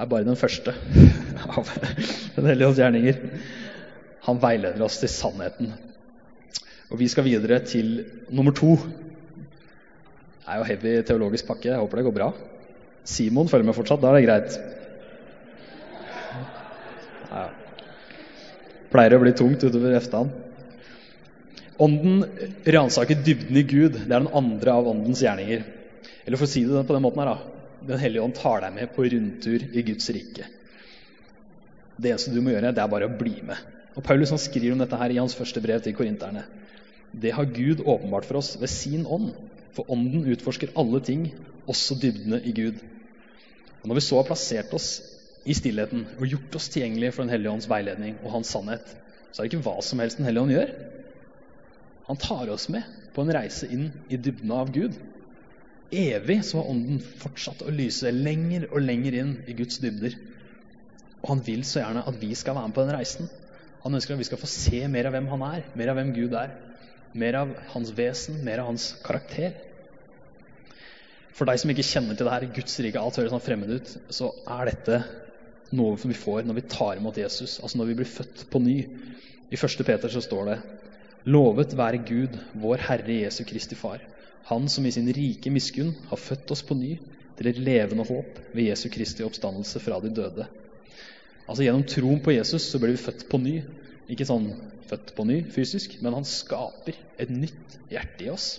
er 0.00 0.08
bare 0.08 0.26
den 0.26 0.38
første 0.38 0.72
av 1.56 1.70
Den 2.36 2.46
hellige 2.46 2.68
ånds 2.70 2.78
gjerninger. 2.78 3.18
Han 4.28 4.38
veileder 4.42 4.84
oss 4.86 5.00
til 5.02 5.10
sannheten. 5.10 5.72
Og 6.90 7.00
vi 7.00 7.08
skal 7.10 7.26
videre 7.26 7.60
til 7.66 8.04
nummer 8.30 8.54
to. 8.54 8.76
Det 10.40 10.46
er 10.46 10.60
jo 10.60 10.68
heavy 10.68 10.94
teologisk 11.06 11.50
pakke. 11.50 11.70
Jeg 11.72 11.82
håper 11.82 12.00
det 12.00 12.06
går 12.06 12.16
bra. 12.16 12.30
Simon 13.06 13.50
følger 13.50 13.66
med 13.66 13.76
fortsatt. 13.76 14.02
Da 14.02 14.10
er 14.10 14.18
det 14.18 14.26
greit. 14.28 14.58
Ja. 17.30 17.44
Pleier 18.90 19.18
å 19.18 19.22
bli 19.22 19.34
tungt 19.38 19.62
utover 19.66 19.94
eftan. 19.98 20.32
Ånden 21.80 22.24
ransaker 22.66 23.22
dybden 23.24 23.56
i 23.56 23.66
Gud. 23.66 24.02
Det 24.02 24.10
er 24.10 24.18
den 24.18 24.34
andre 24.36 24.74
av 24.78 24.90
åndens 24.90 25.22
gjerninger. 25.24 25.64
Eller 26.26 26.38
for 26.38 26.46
å 26.46 26.50
si 26.50 26.66
det 26.66 26.86
på 26.86 26.96
den 26.96 27.06
måten 27.06 27.22
her, 27.22 27.34
da. 27.34 27.59
Den 27.86 28.00
hellige 28.00 28.22
ånd 28.22 28.36
tar 28.36 28.62
deg 28.64 28.74
med 28.76 28.90
på 28.94 29.06
rundtur 29.08 29.64
i 29.72 29.84
Guds 29.86 30.10
rike. 30.12 30.46
Det 32.00 32.12
eneste 32.12 32.32
du 32.32 32.40
må 32.44 32.52
gjøre, 32.54 32.72
det 32.76 32.82
er 32.82 32.92
bare 32.92 33.08
å 33.08 33.18
bli 33.20 33.40
med. 33.44 33.58
Og 33.96 34.04
Paulus 34.06 34.32
han 34.32 34.40
skriver 34.40 34.74
om 34.74 34.82
dette 34.82 34.98
her 35.00 35.12
i 35.12 35.20
hans 35.20 35.36
første 35.36 35.60
brev 35.64 35.82
til 35.84 35.96
korinterne. 35.96 36.44
Det 37.12 37.32
har 37.34 37.48
Gud 37.50 37.82
åpenbart 37.82 38.28
for 38.28 38.40
oss 38.40 38.54
ved 38.60 38.70
sin 38.72 39.06
ånd. 39.06 39.32
For 39.74 39.88
ånden 39.92 40.28
utforsker 40.32 40.72
alle 40.78 41.00
ting, 41.06 41.28
også 41.70 41.96
dybdene 42.00 42.40
i 42.46 42.54
Gud. 42.56 42.80
Og 43.82 43.88
Når 43.88 43.98
vi 43.98 44.06
så 44.06 44.20
har 44.20 44.28
plassert 44.28 44.72
oss 44.76 44.88
i 45.48 45.56
stillheten 45.56 46.04
og 46.18 46.26
gjort 46.28 46.56
oss 46.58 46.68
tilgjengelige 46.72 47.14
for 47.16 47.24
Den 47.24 47.34
hellige 47.34 47.52
ånds 47.52 47.68
veiledning 47.70 48.18
og 48.22 48.34
hans 48.38 48.50
sannhet, 48.52 48.84
så 49.30 49.40
er 49.40 49.46
det 49.46 49.52
ikke 49.52 49.64
hva 49.66 49.76
som 49.84 50.02
helst 50.02 50.20
Den 50.20 50.28
hellige 50.28 50.44
ånd 50.46 50.54
gjør. 50.56 50.74
Han 52.10 52.20
tar 52.20 52.50
oss 52.52 52.68
med 52.72 52.84
på 53.14 53.24
en 53.24 53.32
reise 53.34 53.68
inn 53.70 53.88
i 54.10 54.18
dybdene 54.18 54.58
av 54.62 54.72
Gud 54.74 54.96
evig 55.92 56.40
så 56.46 56.60
har 56.60 56.70
Ånden 56.70 57.00
fortsatt 57.00 57.62
å 57.66 57.72
lyse 57.74 58.10
lenger 58.14 58.68
og 58.70 58.82
lenger 58.84 59.16
inn 59.20 59.32
i 59.50 59.56
Guds 59.58 59.80
dybder. 59.82 60.16
Og 61.20 61.32
han 61.34 61.42
vil 61.46 61.64
så 61.68 61.82
gjerne 61.82 62.04
at 62.08 62.18
vi 62.20 62.32
skal 62.38 62.56
være 62.56 62.70
med 62.70 62.76
på 62.76 62.84
den 62.86 62.96
reisen. 62.96 63.30
Han 63.84 63.96
ønsker 63.96 64.14
at 64.14 64.20
vi 64.20 64.28
skal 64.28 64.40
få 64.40 64.50
se 64.50 64.82
mer 64.92 65.08
av 65.08 65.16
hvem 65.16 65.28
han 65.32 65.46
er, 65.46 65.64
mer 65.76 65.92
av 65.92 65.98
hvem 65.98 66.12
Gud 66.16 66.36
er. 66.36 66.54
Mer 67.20 67.40
av 67.40 67.54
hans 67.72 67.90
vesen, 67.96 68.38
mer 68.46 68.62
av 68.62 68.70
hans 68.70 68.92
karakter. 69.04 69.56
For 71.34 71.48
deg 71.48 71.62
som 71.62 71.72
ikke 71.72 71.86
kjenner 71.86 72.18
til 72.18 72.28
det 72.28 72.34
her, 72.34 72.46
Guds 72.54 72.76
rike, 72.84 73.00
alt 73.00 73.18
høres 73.18 73.32
sånn 73.34 73.42
fremmed 73.42 73.72
ut, 73.72 73.94
så 74.12 74.30
er 74.58 74.70
dette 74.70 75.00
noe 75.74 75.98
vi 76.02 76.16
får 76.16 76.46
når 76.46 76.58
vi 76.58 76.68
tar 76.70 77.00
imot 77.00 77.18
Jesus, 77.18 77.58
altså 77.62 77.78
når 77.80 77.90
vi 77.90 77.98
blir 78.00 78.10
født 78.10 78.44
på 78.52 78.62
ny. 78.62 78.78
I 79.50 79.58
1. 79.58 79.82
Peter 79.86 80.12
så 80.12 80.22
står 80.22 80.50
det 80.50 80.60
Lovet 81.30 81.74
være 81.76 82.02
Gud, 82.06 82.36
vår 82.62 82.82
Herre 82.86 83.20
Jesu 83.24 83.42
Kristi 83.48 83.78
Far 83.78 84.02
han 84.48 84.68
som 84.68 84.86
i 84.86 84.92
sin 84.94 85.10
rike 85.12 85.50
miskunn 85.52 85.92
har 86.10 86.20
født 86.20 86.50
oss 86.54 86.62
på 86.66 86.76
ny 86.78 86.96
til 87.38 87.50
et 87.50 87.60
levende 87.60 88.04
håp 88.08 88.40
ved 88.54 88.70
Jesu 88.70 88.88
Kristi 88.92 89.24
oppstandelse 89.24 89.82
fra 89.82 90.00
de 90.02 90.12
døde. 90.14 90.46
Altså 91.46 91.64
Gjennom 91.64 91.86
troen 91.88 92.20
på 92.22 92.34
Jesus 92.34 92.68
så 92.70 92.78
blir 92.78 92.94
vi 92.94 93.04
født 93.04 93.26
på 93.30 93.40
ny. 93.42 93.60
Ikke 94.10 94.26
sånn 94.26 94.50
født 94.90 95.14
på 95.16 95.24
ny 95.28 95.38
fysisk, 95.54 95.96
men 96.02 96.16
han 96.16 96.26
skaper 96.26 96.98
et 97.20 97.30
nytt 97.30 97.78
hjerte 97.92 98.26
i 98.26 98.30
oss. 98.32 98.52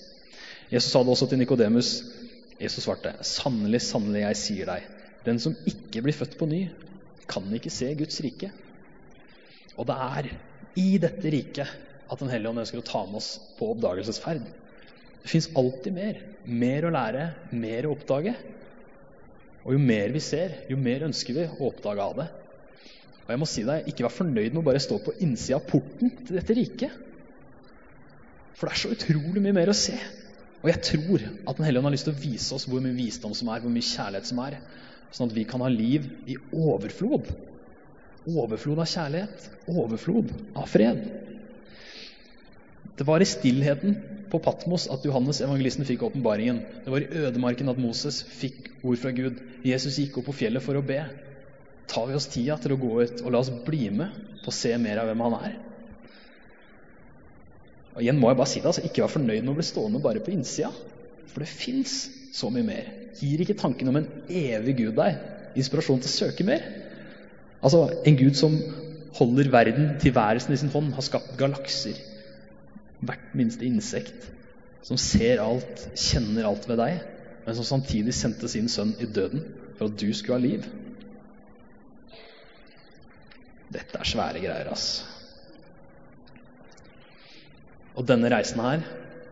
Jesus 0.72 0.91
sa 0.94 1.02
det 1.04 1.12
også 1.13 1.28
til 1.32 1.41
Nikodemus. 1.41 1.91
Jesus 2.62 2.86
svarte, 2.86 3.13
'Sannelig, 3.26 3.82
sannelig, 3.82 4.22
jeg 4.22 4.39
sier 4.39 4.70
deg, 4.70 4.84
den 5.26 5.39
som 5.41 5.56
ikke 5.67 6.04
blir 6.06 6.15
født 6.15 6.38
på 6.39 6.48
ny, 6.48 6.62
kan 7.28 7.48
ikke 7.54 7.74
se 7.74 7.94
Guds 8.00 8.22
rike.' 8.24 8.52
Og 9.78 9.88
det 9.88 9.98
er 9.98 10.30
i 10.78 10.98
dette 11.02 11.32
riket 11.32 11.67
at 12.12 12.20
Den 12.20 12.30
hellige 12.30 12.52
ånd 12.52 12.60
ønsker 12.60 12.82
å 12.82 12.86
ta 12.86 13.06
med 13.08 13.22
oss 13.22 13.39
på 13.58 13.72
oppdagelsesferd. 13.72 14.44
Det 15.22 15.30
fins 15.30 15.50
alltid 15.58 15.94
mer. 15.96 16.22
Mer 16.46 16.88
å 16.88 16.94
lære, 16.94 17.28
mer 17.54 17.88
å 17.88 17.94
oppdage. 17.96 18.34
Og 19.62 19.76
jo 19.76 19.82
mer 19.82 20.14
vi 20.14 20.22
ser, 20.24 20.64
jo 20.72 20.78
mer 20.82 21.06
ønsker 21.06 21.38
vi 21.38 21.46
å 21.46 21.68
oppdage 21.70 22.06
av 22.06 22.18
det. 22.18 22.28
Og 23.22 23.34
jeg 23.34 23.42
må 23.42 23.48
si 23.50 23.64
deg, 23.68 23.86
ikke 23.88 24.08
vær 24.08 24.16
fornøyd 24.16 24.56
med 24.56 24.64
å 24.64 24.66
bare 24.66 24.82
stå 24.82 24.98
på 25.06 25.14
innsida 25.22 25.60
av 25.60 25.68
porten 25.70 26.16
til 26.26 26.40
dette 26.40 26.58
riket. 26.58 26.96
For 28.58 28.68
det 28.68 28.74
er 28.76 28.82
så 28.82 28.96
utrolig 28.96 29.44
mye 29.44 29.56
mer 29.56 29.72
å 29.72 29.78
se. 29.78 29.96
Og 30.62 30.70
jeg 30.70 30.82
tror 30.86 31.24
at 31.24 31.58
Den 31.58 31.66
hellige 31.66 31.82
ånd 31.82 31.90
har 31.90 31.96
lyst 31.96 32.08
til 32.10 32.14
å 32.14 32.22
vise 32.22 32.54
oss 32.58 32.68
hvor 32.70 32.82
mye 32.84 32.98
visdom 32.98 33.34
som 33.38 33.50
er, 33.50 33.62
hvor 33.64 33.74
mye 33.74 33.86
kjærlighet 33.86 34.30
som 34.30 34.42
er, 34.44 34.60
sånn 35.14 35.32
at 35.32 35.38
vi 35.38 35.46
kan 35.50 35.64
ha 35.64 35.70
liv 35.72 36.06
i 36.30 36.38
overflod. 36.52 37.30
Overflod 38.30 38.82
av 38.84 38.90
kjærlighet, 38.90 39.48
overflod 39.70 40.34
av 40.54 40.70
fred. 40.70 41.02
Det 42.98 43.08
var 43.08 43.24
i 43.24 43.28
stillheten 43.30 43.96
på 44.32 44.40
Patmos 44.44 44.88
at 44.92 45.04
Johannes 45.06 45.42
evangelisten 45.44 45.88
fikk 45.88 46.06
åpenbaringen. 46.08 46.62
Det 46.86 46.92
var 46.94 47.04
i 47.04 47.26
ødemarken 47.26 47.72
at 47.72 47.80
Moses 47.82 48.22
fikk 48.24 48.70
ord 48.84 49.00
fra 49.02 49.12
Gud. 49.16 49.42
Jesus 49.68 50.00
gikk 50.00 50.20
opp 50.22 50.30
på 50.30 50.38
fjellet 50.44 50.64
for 50.64 50.80
å 50.80 50.86
be. 50.86 51.02
Tar 51.92 52.08
vi 52.08 52.16
oss 52.16 52.30
tida 52.32 52.56
til 52.62 52.76
å 52.76 52.80
gå 52.80 52.94
ut 53.02 53.24
og 53.26 53.34
la 53.34 53.42
oss 53.42 53.52
bli 53.66 53.90
med 53.92 54.16
på 54.42 54.52
å 54.52 54.56
se 54.56 54.72
mer 54.80 55.02
av 55.02 55.10
hvem 55.10 55.24
han 55.26 55.38
er? 55.42 55.58
Og 57.92 58.04
igjen 58.06 58.20
må 58.22 58.32
jeg 58.32 58.40
bare 58.40 58.52
si 58.54 58.62
det, 58.62 58.70
altså, 58.72 58.86
Ikke 58.88 59.04
vær 59.04 59.16
fornøyd 59.18 59.44
med 59.44 59.52
å 59.52 59.58
bli 59.58 59.68
stående 59.68 60.04
bare 60.04 60.24
på 60.24 60.32
innsida. 60.32 60.72
For 61.32 61.44
det 61.44 61.52
fins 61.52 61.96
så 62.36 62.52
mye 62.54 62.68
mer. 62.68 62.88
Gir 63.20 63.44
ikke 63.44 63.60
tanken 63.60 63.92
om 63.92 64.00
en 64.00 64.08
evig 64.28 64.78
Gud 64.80 64.96
deg 65.00 65.60
inspirasjon 65.60 66.00
til 66.00 66.08
å 66.12 66.14
søke 66.14 66.48
mer? 66.48 66.64
Altså, 67.62 67.90
En 68.08 68.18
Gud 68.18 68.40
som 68.40 68.56
holder 69.18 69.52
verden, 69.52 69.98
tilværelsen 70.00 70.56
i 70.56 70.62
sin 70.62 70.72
hånd, 70.72 70.94
har 70.96 71.04
skapt 71.04 71.36
galakser, 71.40 72.00
hvert 73.02 73.34
minste 73.38 73.66
insekt, 73.66 74.30
som 74.86 74.98
ser 74.98 75.42
alt, 75.42 75.88
kjenner 75.98 76.48
alt 76.50 76.68
ved 76.70 76.80
deg, 76.82 77.02
men 77.46 77.58
som 77.58 77.68
samtidig 77.68 78.14
sendte 78.18 78.50
sin 78.52 78.70
sønn 78.70 78.94
i 79.02 79.10
døden 79.10 79.44
for 79.78 79.90
at 79.90 79.98
du 79.98 80.10
skulle 80.14 80.38
ha 80.38 80.44
liv. 80.44 80.68
Dette 83.72 83.98
er 83.98 84.08
svære 84.08 84.42
greier, 84.44 84.70
ass. 84.74 85.02
Og 87.96 88.06
denne 88.08 88.30
reisen 88.32 88.62
her, 88.64 88.84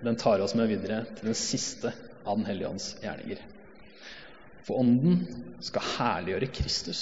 den 0.03 0.17
tar 0.19 0.41
oss 0.43 0.55
med 0.55 0.69
videre 0.71 1.03
til 1.17 1.31
den 1.31 1.37
siste 1.37 1.91
av 2.25 2.37
Den 2.37 2.45
hellige 2.47 2.69
ånds 2.69 2.91
gjerninger. 3.01 3.39
For 4.67 4.79
Ånden 4.79 5.23
skal 5.65 5.85
herliggjøre 5.95 6.51
Kristus. 6.53 7.01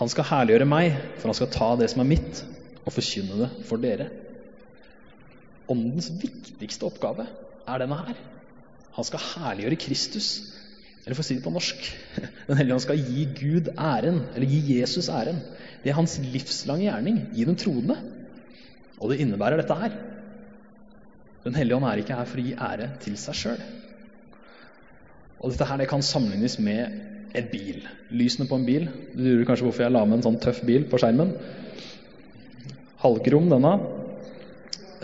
Han 0.00 0.10
skal 0.10 0.26
herliggjøre 0.30 0.68
meg, 0.68 0.96
for 1.20 1.30
han 1.30 1.38
skal 1.38 1.52
ta 1.54 1.68
det 1.78 1.90
som 1.92 2.02
er 2.02 2.10
mitt, 2.10 2.42
og 2.82 2.94
forkynne 2.96 3.36
det 3.42 3.50
for 3.68 3.82
dere. 3.82 4.08
Åndens 5.70 6.10
viktigste 6.20 6.88
oppgave 6.88 7.26
er 7.68 7.82
denne 7.82 7.98
her. 8.00 8.18
Han 8.96 9.06
skal 9.06 9.22
herliggjøre 9.22 9.78
Kristus. 9.80 10.30
Eller 11.04 11.16
for 11.16 11.24
å 11.24 11.26
si 11.26 11.38
det 11.38 11.44
på 11.46 11.52
norsk 11.54 11.86
Den 12.48 12.58
hellige 12.58 12.76
ånd 12.76 12.84
skal 12.84 13.00
gi 13.00 13.26
Gud 13.38 13.70
æren, 13.72 14.24
eller 14.34 14.50
gi 14.50 14.78
Jesus 14.80 15.08
æren. 15.12 15.40
Det 15.80 15.92
er 15.92 15.96
hans 15.96 16.18
livslange 16.20 16.88
gjerning. 16.88 17.20
Gi 17.36 17.46
den 17.48 17.58
troende. 17.60 17.96
Og 19.00 19.12
det 19.12 19.20
innebærer 19.22 19.62
dette 19.62 19.76
her. 19.80 19.94
Den 21.46 21.56
hellige 21.56 21.78
ånd 21.78 21.88
er 21.88 22.02
ikke 22.02 22.18
her 22.18 22.28
for 22.28 22.42
å 22.42 22.44
gi 22.44 22.56
ære 22.58 22.90
til 23.00 23.16
seg 23.20 23.38
sjøl. 23.38 23.62
Og 25.40 25.54
dette 25.54 25.68
her 25.70 25.80
det 25.80 25.88
kan 25.88 26.04
sammenlignes 26.04 26.58
med 26.60 27.36
en 27.38 27.46
bil. 27.48 27.86
Lysene 28.12 28.48
på 28.50 28.58
en 28.58 28.66
bil. 28.66 28.90
Du 29.14 29.22
lurer 29.22 29.46
kanskje 29.48 29.68
hvorfor 29.68 29.86
jeg 29.86 29.94
la 29.94 30.02
med 30.04 30.18
en 30.18 30.26
sånn 30.26 30.40
tøff 30.42 30.60
bil 30.68 30.84
på 30.90 31.00
skjermen. 31.00 31.32
Halvkrom, 33.00 33.48
denne. 33.48 33.72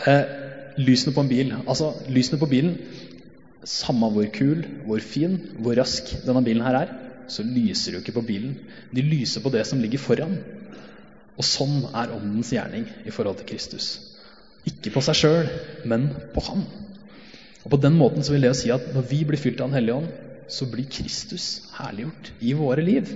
Eh, 0.04 0.34
lysene 0.78 1.14
på 1.14 1.24
en 1.24 1.30
bil. 1.30 1.52
Altså, 1.66 1.92
lysene 2.12 2.40
på 2.40 2.48
bilen 2.50 2.78
Samme 3.66 4.06
hvor 4.14 4.28
kul, 4.30 4.60
hvor 4.86 5.00
fin, 5.02 5.40
hvor 5.58 5.74
rask 5.74 6.12
denne 6.22 6.44
bilen 6.46 6.62
her 6.62 6.76
er, 6.84 6.90
så 7.26 7.42
lyser 7.42 7.96
jo 7.96 8.02
ikke 8.02 8.14
på 8.14 8.22
bilen. 8.28 8.52
De 8.94 9.02
lyser 9.02 9.42
på 9.42 9.50
det 9.50 9.64
som 9.66 9.80
ligger 9.82 9.98
foran. 9.98 10.36
Og 11.34 11.44
sånn 11.44 11.80
er 11.90 12.12
Åndens 12.14 12.52
gjerning 12.54 12.86
i 13.02 13.10
forhold 13.10 13.40
til 13.40 13.48
Kristus. 13.50 13.88
Ikke 14.70 14.92
på 14.94 15.02
seg 15.02 15.18
sjøl, 15.18 15.50
men 15.88 16.08
på 16.34 16.44
Han. 16.46 16.62
Og 17.64 17.72
På 17.74 17.80
den 17.82 17.98
måten 17.98 18.22
så 18.22 18.36
vil 18.36 18.46
det 18.46 18.54
si 18.60 18.70
at 18.70 18.86
når 18.94 19.08
vi 19.10 19.24
blir 19.26 19.40
fylt 19.42 19.60
av 19.60 19.72
Den 19.72 19.80
hellige 19.80 19.98
ånd, 19.98 20.14
så 20.46 20.68
blir 20.70 20.86
Kristus 20.86 21.66
herliggjort 21.74 22.30
i 22.38 22.54
våre 22.54 22.86
liv. 22.86 23.10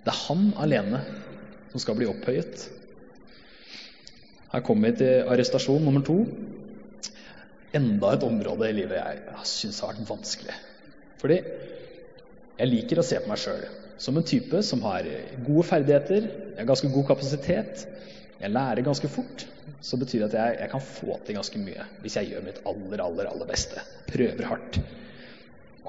Det 0.00 0.12
er 0.12 0.22
Han 0.30 0.48
alene 0.56 1.02
som 1.72 1.82
skal 1.82 1.98
bli 1.98 2.08
opphøyet. 2.08 2.70
Her 4.56 4.62
kommer 4.64 4.88
vi 4.88 5.02
til 5.02 5.26
arrestasjon 5.28 5.82
nummer 5.84 6.00
to. 6.00 6.14
Enda 7.76 8.14
et 8.16 8.22
område 8.24 8.70
i 8.70 8.76
livet 8.78 8.96
jeg 8.96 9.42
syns 9.50 9.82
har 9.84 9.90
vært 9.92 10.08
vanskelig. 10.08 10.54
Fordi 11.20 11.36
jeg 12.56 12.70
liker 12.70 13.02
å 13.02 13.04
se 13.04 13.20
på 13.20 13.28
meg 13.28 13.42
sjøl 13.42 13.66
som 14.00 14.16
en 14.16 14.24
type 14.28 14.62
som 14.64 14.80
har 14.84 15.04
gode 15.44 15.66
ferdigheter, 15.68 16.24
jeg 16.54 16.56
har 16.56 16.68
ganske 16.68 16.88
god 16.92 17.06
kapasitet, 17.10 17.84
jeg 18.40 18.52
lærer 18.52 18.84
ganske 18.84 19.12
fort. 19.12 19.44
Så 19.84 20.00
betyr 20.00 20.24
det 20.24 20.30
at 20.30 20.38
jeg, 20.38 20.58
jeg 20.62 20.72
kan 20.72 20.88
få 20.88 21.20
til 21.26 21.36
ganske 21.36 21.60
mye 21.60 21.84
hvis 22.00 22.16
jeg 22.16 22.32
gjør 22.32 22.48
mitt 22.48 22.64
aller, 22.64 23.02
aller, 23.04 23.28
aller 23.28 23.48
beste. 23.52 23.84
Prøver 24.08 24.52
hardt. 24.54 24.80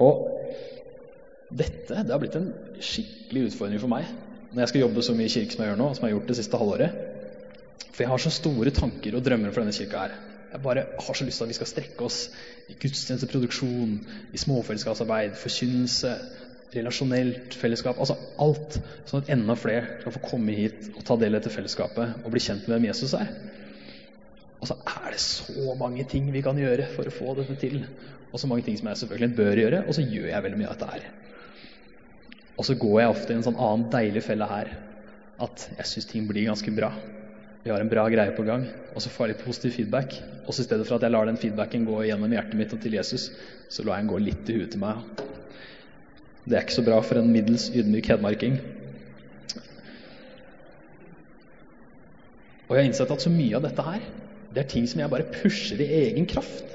Og 0.04 0.28
dette 1.56 2.04
det 2.04 2.12
har 2.12 2.20
blitt 2.20 2.36
en 2.36 2.52
skikkelig 2.84 3.54
utfordring 3.54 3.80
for 3.80 3.96
meg 3.96 4.12
når 4.52 4.66
jeg 4.66 4.74
skal 4.74 4.84
jobbe 4.90 5.04
så 5.08 5.16
mye 5.16 5.30
i 5.30 5.32
kirke 5.32 5.56
som 5.56 5.64
jeg 5.64 5.72
gjør 5.72 5.80
nå, 5.80 5.94
som 5.96 6.04
jeg 6.04 6.12
har 6.12 6.20
gjort 6.20 6.34
det 6.34 6.38
siste 6.42 6.60
halvåret. 6.60 7.06
For 7.92 8.06
jeg 8.06 8.12
har 8.12 8.22
så 8.22 8.34
store 8.34 8.74
tanker 8.74 9.16
og 9.18 9.24
drømmer 9.26 9.54
for 9.54 9.64
denne 9.64 9.76
kirka 9.76 10.06
her. 10.06 10.18
Jeg 10.52 10.64
bare 10.64 10.84
har 10.96 11.18
så 11.18 11.26
lyst 11.28 11.42
til 11.42 11.48
at 11.48 11.52
vi 11.52 11.58
skal 11.58 11.70
strekke 11.70 12.06
oss 12.06 12.20
i 12.72 12.76
gudstjenesteproduksjon, 12.80 13.96
i 14.34 14.40
småfellesskapsarbeid, 14.40 15.36
forkynnelse, 15.42 16.14
relasjonelt 16.76 17.56
fellesskap. 17.58 18.00
Altså 18.00 18.16
alt, 18.44 18.78
sånn 19.08 19.24
at 19.24 19.32
enda 19.36 19.58
flere 19.60 20.00
skal 20.02 20.16
få 20.16 20.24
komme 20.24 20.56
hit 20.56 20.92
og 20.94 21.04
ta 21.08 21.18
del 21.20 21.36
i 21.36 21.40
dette 21.40 21.52
fellesskapet 21.54 22.24
og 22.24 22.32
bli 22.34 22.44
kjent 22.44 22.68
med 22.68 22.78
hvem 22.78 22.88
Jesus 22.90 23.16
er. 23.18 23.34
Og 24.58 24.72
så 24.72 24.78
er 24.90 25.12
det 25.14 25.22
så 25.22 25.76
mange 25.80 26.08
ting 26.10 26.32
vi 26.34 26.42
kan 26.46 26.58
gjøre 26.60 26.88
for 26.96 27.08
å 27.08 27.14
få 27.14 27.36
dette 27.38 27.60
til. 27.62 27.82
Og 28.32 28.40
så 28.42 28.50
mange 28.50 28.66
ting 28.68 28.80
som 28.80 28.90
jeg 28.92 29.04
selvfølgelig 29.04 29.38
bør 29.38 29.62
gjøre, 29.64 29.84
og 29.88 29.96
så 29.96 30.04
gjør 30.06 30.32
jeg 30.32 30.46
veldig 30.48 30.62
mye 30.62 30.72
av 30.72 30.80
dette 30.80 30.96
her. 30.96 31.06
Og 32.58 32.66
så 32.66 32.76
går 32.80 32.98
jeg 33.02 33.14
ofte 33.14 33.34
i 33.34 33.38
en 33.38 33.46
sånn 33.46 33.62
annen 33.62 33.88
deilig 33.94 34.26
felle 34.26 34.48
her 34.50 34.74
at 35.44 35.68
jeg 35.78 35.92
syns 35.92 36.10
ting 36.10 36.26
blir 36.26 36.48
ganske 36.50 36.72
bra 36.74 36.90
vi 37.68 37.72
har 37.74 37.82
en 37.84 37.90
bra 37.92 38.06
greie 38.08 38.32
på 38.32 38.46
gang, 38.48 38.62
og 38.96 39.04
så 39.04 39.10
får 39.12 39.26
jeg 39.26 39.34
litt 39.34 39.42
positiv 39.44 39.74
feedback. 39.76 40.14
Og 40.48 40.56
så 40.56 40.64
i 40.64 40.68
stedet 40.70 40.86
for 40.88 40.96
at 40.96 41.04
jeg 41.04 41.12
lar 41.12 41.28
den 41.28 41.40
feedbacken 41.42 41.84
gå 41.84 41.98
gjennom 42.08 42.32
hjertet 42.32 42.56
mitt 42.56 42.72
og 42.72 42.80
til 42.80 42.96
Jesus, 42.96 43.26
så 43.68 43.84
lar 43.84 43.98
jeg 43.98 44.06
den 44.06 44.12
gå 44.14 44.20
litt 44.24 44.52
i 44.54 44.56
huet 44.56 44.72
til 44.72 44.80
meg. 44.80 45.02
Det 46.48 46.56
er 46.56 46.64
ikke 46.64 46.78
så 46.78 46.86
bra 46.86 47.02
for 47.04 47.20
en 47.20 47.28
middels 47.34 47.66
ydmyk 47.76 48.08
hedmarking. 48.14 48.56
Og 52.70 52.72
jeg 52.72 52.80
har 52.80 52.88
innsett 52.88 53.12
at 53.18 53.28
så 53.28 53.36
mye 53.36 53.60
av 53.60 53.68
dette 53.68 53.88
her, 53.90 54.08
det 54.56 54.64
er 54.64 54.72
ting 54.72 54.88
som 54.88 55.04
jeg 55.04 55.12
bare 55.12 55.28
pusher 55.36 55.84
i 55.84 55.92
egen 56.06 56.32
kraft. 56.32 56.72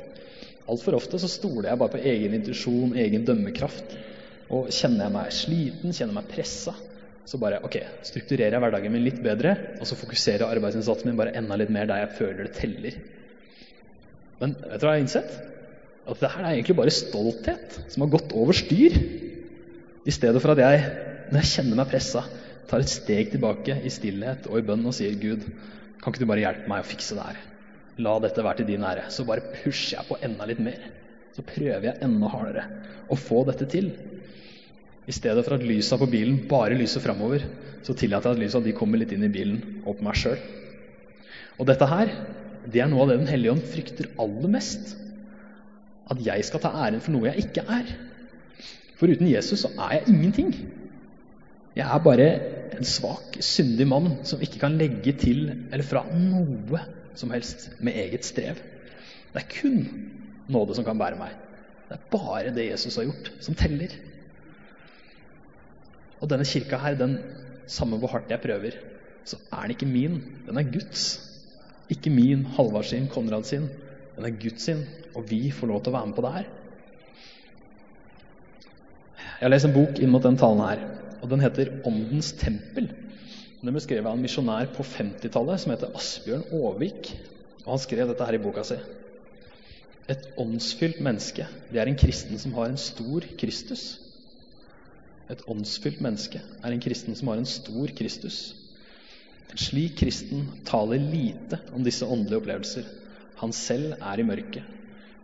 Altfor 0.69 1.01
ofte 1.01 1.17
så 1.25 1.33
stoler 1.39 1.71
jeg 1.71 1.81
bare 1.81 1.97
på 1.97 2.05
egen 2.13 2.37
intuisjon, 2.37 2.93
egen 3.01 3.25
dømmekraft. 3.25 3.97
Og 4.53 4.69
kjenner 4.69 5.07
jeg 5.07 5.17
meg 5.17 5.37
sliten, 5.41 5.97
kjenner 5.97 6.13
jeg 6.13 6.21
meg 6.21 6.33
pressa, 6.37 6.77
så 7.29 7.39
bare 7.39 7.61
ok, 7.65 7.79
strukturerer 8.07 8.57
jeg 8.57 8.63
hverdagen 8.65 8.93
min 8.93 9.05
litt 9.05 9.21
bedre, 9.23 9.55
og 9.79 9.87
så 9.89 9.99
fokuserer 9.99 10.49
arbeidsinnsatsen 10.49 11.11
min 11.11 11.19
bare 11.21 11.35
enda 11.39 11.59
litt 11.61 11.71
mer 11.73 11.87
der 11.91 12.03
jeg 12.03 12.17
føler 12.19 12.49
det 12.49 12.55
teller. 12.59 12.99
Men 14.41 14.57
vet 14.59 14.83
du 14.83 14.87
hva 14.87 14.97
jeg 14.97 15.03
har 15.03 15.05
innsett? 15.05 15.35
At 16.03 16.19
det 16.19 16.33
her 16.33 16.43
er 16.43 16.57
egentlig 16.57 16.79
bare 16.81 16.95
stolthet 16.95 17.77
som 17.93 18.03
har 18.03 18.11
gått 18.17 18.35
over 18.35 18.57
styr. 18.59 18.97
I 20.03 20.15
stedet 20.15 20.43
for 20.43 20.55
at 20.55 20.63
jeg, 20.65 20.83
når 21.31 21.45
jeg 21.45 21.51
kjenner 21.53 21.79
meg 21.79 21.93
pressa, 21.93 22.25
tar 22.67 22.83
et 22.83 22.91
steg 22.91 23.31
tilbake 23.31 23.79
i 23.87 23.93
stillhet 23.93 24.49
og 24.51 24.59
i 24.59 24.67
bønn 24.67 24.83
og 24.89 24.97
sier 24.97 25.15
Gud, 25.21 25.47
kan 26.03 26.11
ikke 26.11 26.25
du 26.25 26.31
bare 26.31 26.43
hjelpe 26.43 26.71
meg 26.73 26.83
å 26.83 26.89
fikse 26.89 27.15
det 27.15 27.29
her? 27.29 27.39
La 28.03 28.17
dette 28.25 28.43
være 28.43 28.63
til 28.63 28.73
din 28.73 28.87
ære. 28.89 29.07
Så 29.15 29.27
bare 29.29 29.45
pusher 29.61 30.01
jeg 30.01 30.09
på 30.09 30.19
enda 30.27 30.49
litt 30.49 30.63
mer. 30.65 30.81
Så 31.37 31.45
prøver 31.47 31.87
jeg 31.87 32.03
enda 32.03 32.31
hardere 32.33 32.67
å 33.13 33.19
få 33.19 33.45
dette 33.47 33.69
til. 33.71 33.93
I 35.07 35.15
stedet 35.15 35.43
for 35.45 35.57
at 35.57 35.65
lysa 35.67 35.99
på 35.99 36.07
bilen 36.11 36.45
bare 36.51 36.77
lyser 36.79 37.03
framover, 37.03 37.43
så 37.83 37.95
tillater 37.99 38.31
jeg 38.31 38.39
at 38.39 38.43
lysa 38.45 38.61
de 38.63 38.75
kommer 38.77 39.01
litt 39.01 39.13
inn 39.15 39.27
i 39.27 39.33
bilen 39.33 39.83
og 39.83 39.99
på 39.99 40.07
meg 40.07 40.19
sjøl. 40.19 40.39
Og 41.59 41.67
dette 41.69 41.89
her, 41.91 42.13
det 42.71 42.83
er 42.83 42.91
noe 42.91 43.03
av 43.05 43.11
det 43.11 43.19
Den 43.21 43.31
hellige 43.33 43.57
ånd 43.57 43.67
frykter 43.67 44.13
aller 44.23 44.53
mest. 44.53 44.95
At 46.11 46.23
jeg 46.23 46.47
skal 46.47 46.63
ta 46.63 46.71
æren 46.85 47.03
for 47.03 47.15
noe 47.15 47.31
jeg 47.31 47.49
ikke 47.49 47.67
er. 47.67 47.91
For 48.99 49.11
uten 49.11 49.31
Jesus 49.31 49.65
så 49.65 49.73
er 49.75 49.99
jeg 49.99 50.15
ingenting. 50.15 50.55
Jeg 51.75 51.89
er 51.89 52.05
bare 52.05 52.29
en 52.77 52.87
svak, 52.87 53.39
syndig 53.43 53.87
mann 53.89 54.11
som 54.29 54.43
ikke 54.45 54.61
kan 54.63 54.79
legge 54.79 55.15
til 55.19 55.49
eller 55.51 55.87
fra 55.87 56.05
noe 56.15 56.81
som 57.19 57.33
helst 57.35 57.71
med 57.81 57.97
eget 57.99 58.27
strev. 58.29 58.61
Det 59.33 59.43
er 59.43 59.51
kun 59.51 59.83
nåde 60.53 60.77
som 60.77 60.87
kan 60.87 61.01
bære 61.01 61.19
meg. 61.19 61.35
Det 61.89 61.99
er 61.99 62.09
bare 62.13 62.55
det 62.55 62.71
Jesus 62.71 62.97
har 63.01 63.09
gjort, 63.09 63.33
som 63.45 63.57
teller. 63.59 63.93
Og 66.23 66.31
denne 66.31 66.47
kirka 66.47 66.79
her, 66.79 66.95
den 66.99 67.19
samme 67.67 67.99
hvor 67.99 68.13
hardt 68.15 68.31
jeg 68.31 68.43
prøver, 68.43 68.79
så 69.27 69.39
er 69.53 69.67
den 69.67 69.75
ikke 69.75 69.91
min. 69.91 70.19
Den 70.47 70.59
er 70.59 70.71
Guds. 70.71 71.05
Ikke 71.91 72.11
min, 72.11 72.45
Halvard 72.57 72.87
sin, 72.89 73.09
Konrad 73.11 73.45
sin. 73.45 73.69
Den 74.17 74.27
er 74.29 74.37
Guds 74.43 74.63
sin, 74.63 74.85
og 75.15 75.27
vi 75.31 75.51
får 75.51 75.71
lov 75.71 75.83
til 75.83 75.93
å 75.93 75.97
være 75.99 76.11
med 76.11 76.17
på 76.17 76.25
det 76.27 76.35
her. 76.37 76.51
Jeg 79.43 79.49
har 79.49 79.51
lest 79.51 79.67
en 79.67 79.75
bok 79.75 79.99
inn 79.99 80.13
mot 80.13 80.23
den 80.23 80.39
talen 80.39 80.63
her, 80.63 80.83
og 81.23 81.31
den 81.31 81.43
heter 81.43 81.71
'Åndens 81.83 82.33
tempel'. 82.39 82.93
Den 83.63 83.75
ble 83.75 83.81
skrevet 83.83 84.07
av 84.07 84.17
en 84.17 84.23
misjonær 84.23 84.71
på 84.75 84.83
50-tallet 84.87 85.61
som 85.61 85.73
heter 85.73 85.95
Asbjørn 85.95 86.45
Aavik. 86.53 87.13
Og 87.65 87.77
han 87.77 87.83
skrev 87.83 88.09
dette 88.11 88.27
her 88.27 88.35
i 88.35 88.43
boka 88.43 88.65
si. 88.67 88.79
Et 90.11 90.25
åndsfylt 90.39 91.01
menneske, 91.01 91.47
det 91.71 91.81
er 91.81 91.87
en 91.87 91.99
kristen 91.99 92.39
som 92.39 92.55
har 92.55 92.71
en 92.71 92.81
stor 92.81 93.27
Kristus. 93.39 94.12
Et 95.33 95.45
åndsfylt 95.49 96.03
menneske 96.05 96.43
er 96.43 96.75
en 96.75 96.83
kristen 96.83 97.17
som 97.17 97.31
har 97.33 97.41
en 97.41 97.49
stor 97.49 97.93
Kristus. 97.97 98.41
En 99.53 99.61
slik 99.61 99.97
kristen 100.01 100.47
taler 100.69 101.01
lite 101.01 101.59
om 101.73 101.85
disse 101.85 102.07
åndelige 102.07 102.41
opplevelser. 102.43 102.89
Han 103.41 103.55
selv 103.57 103.97
er 103.97 104.21
i 104.21 104.27
mørket. 104.27 104.65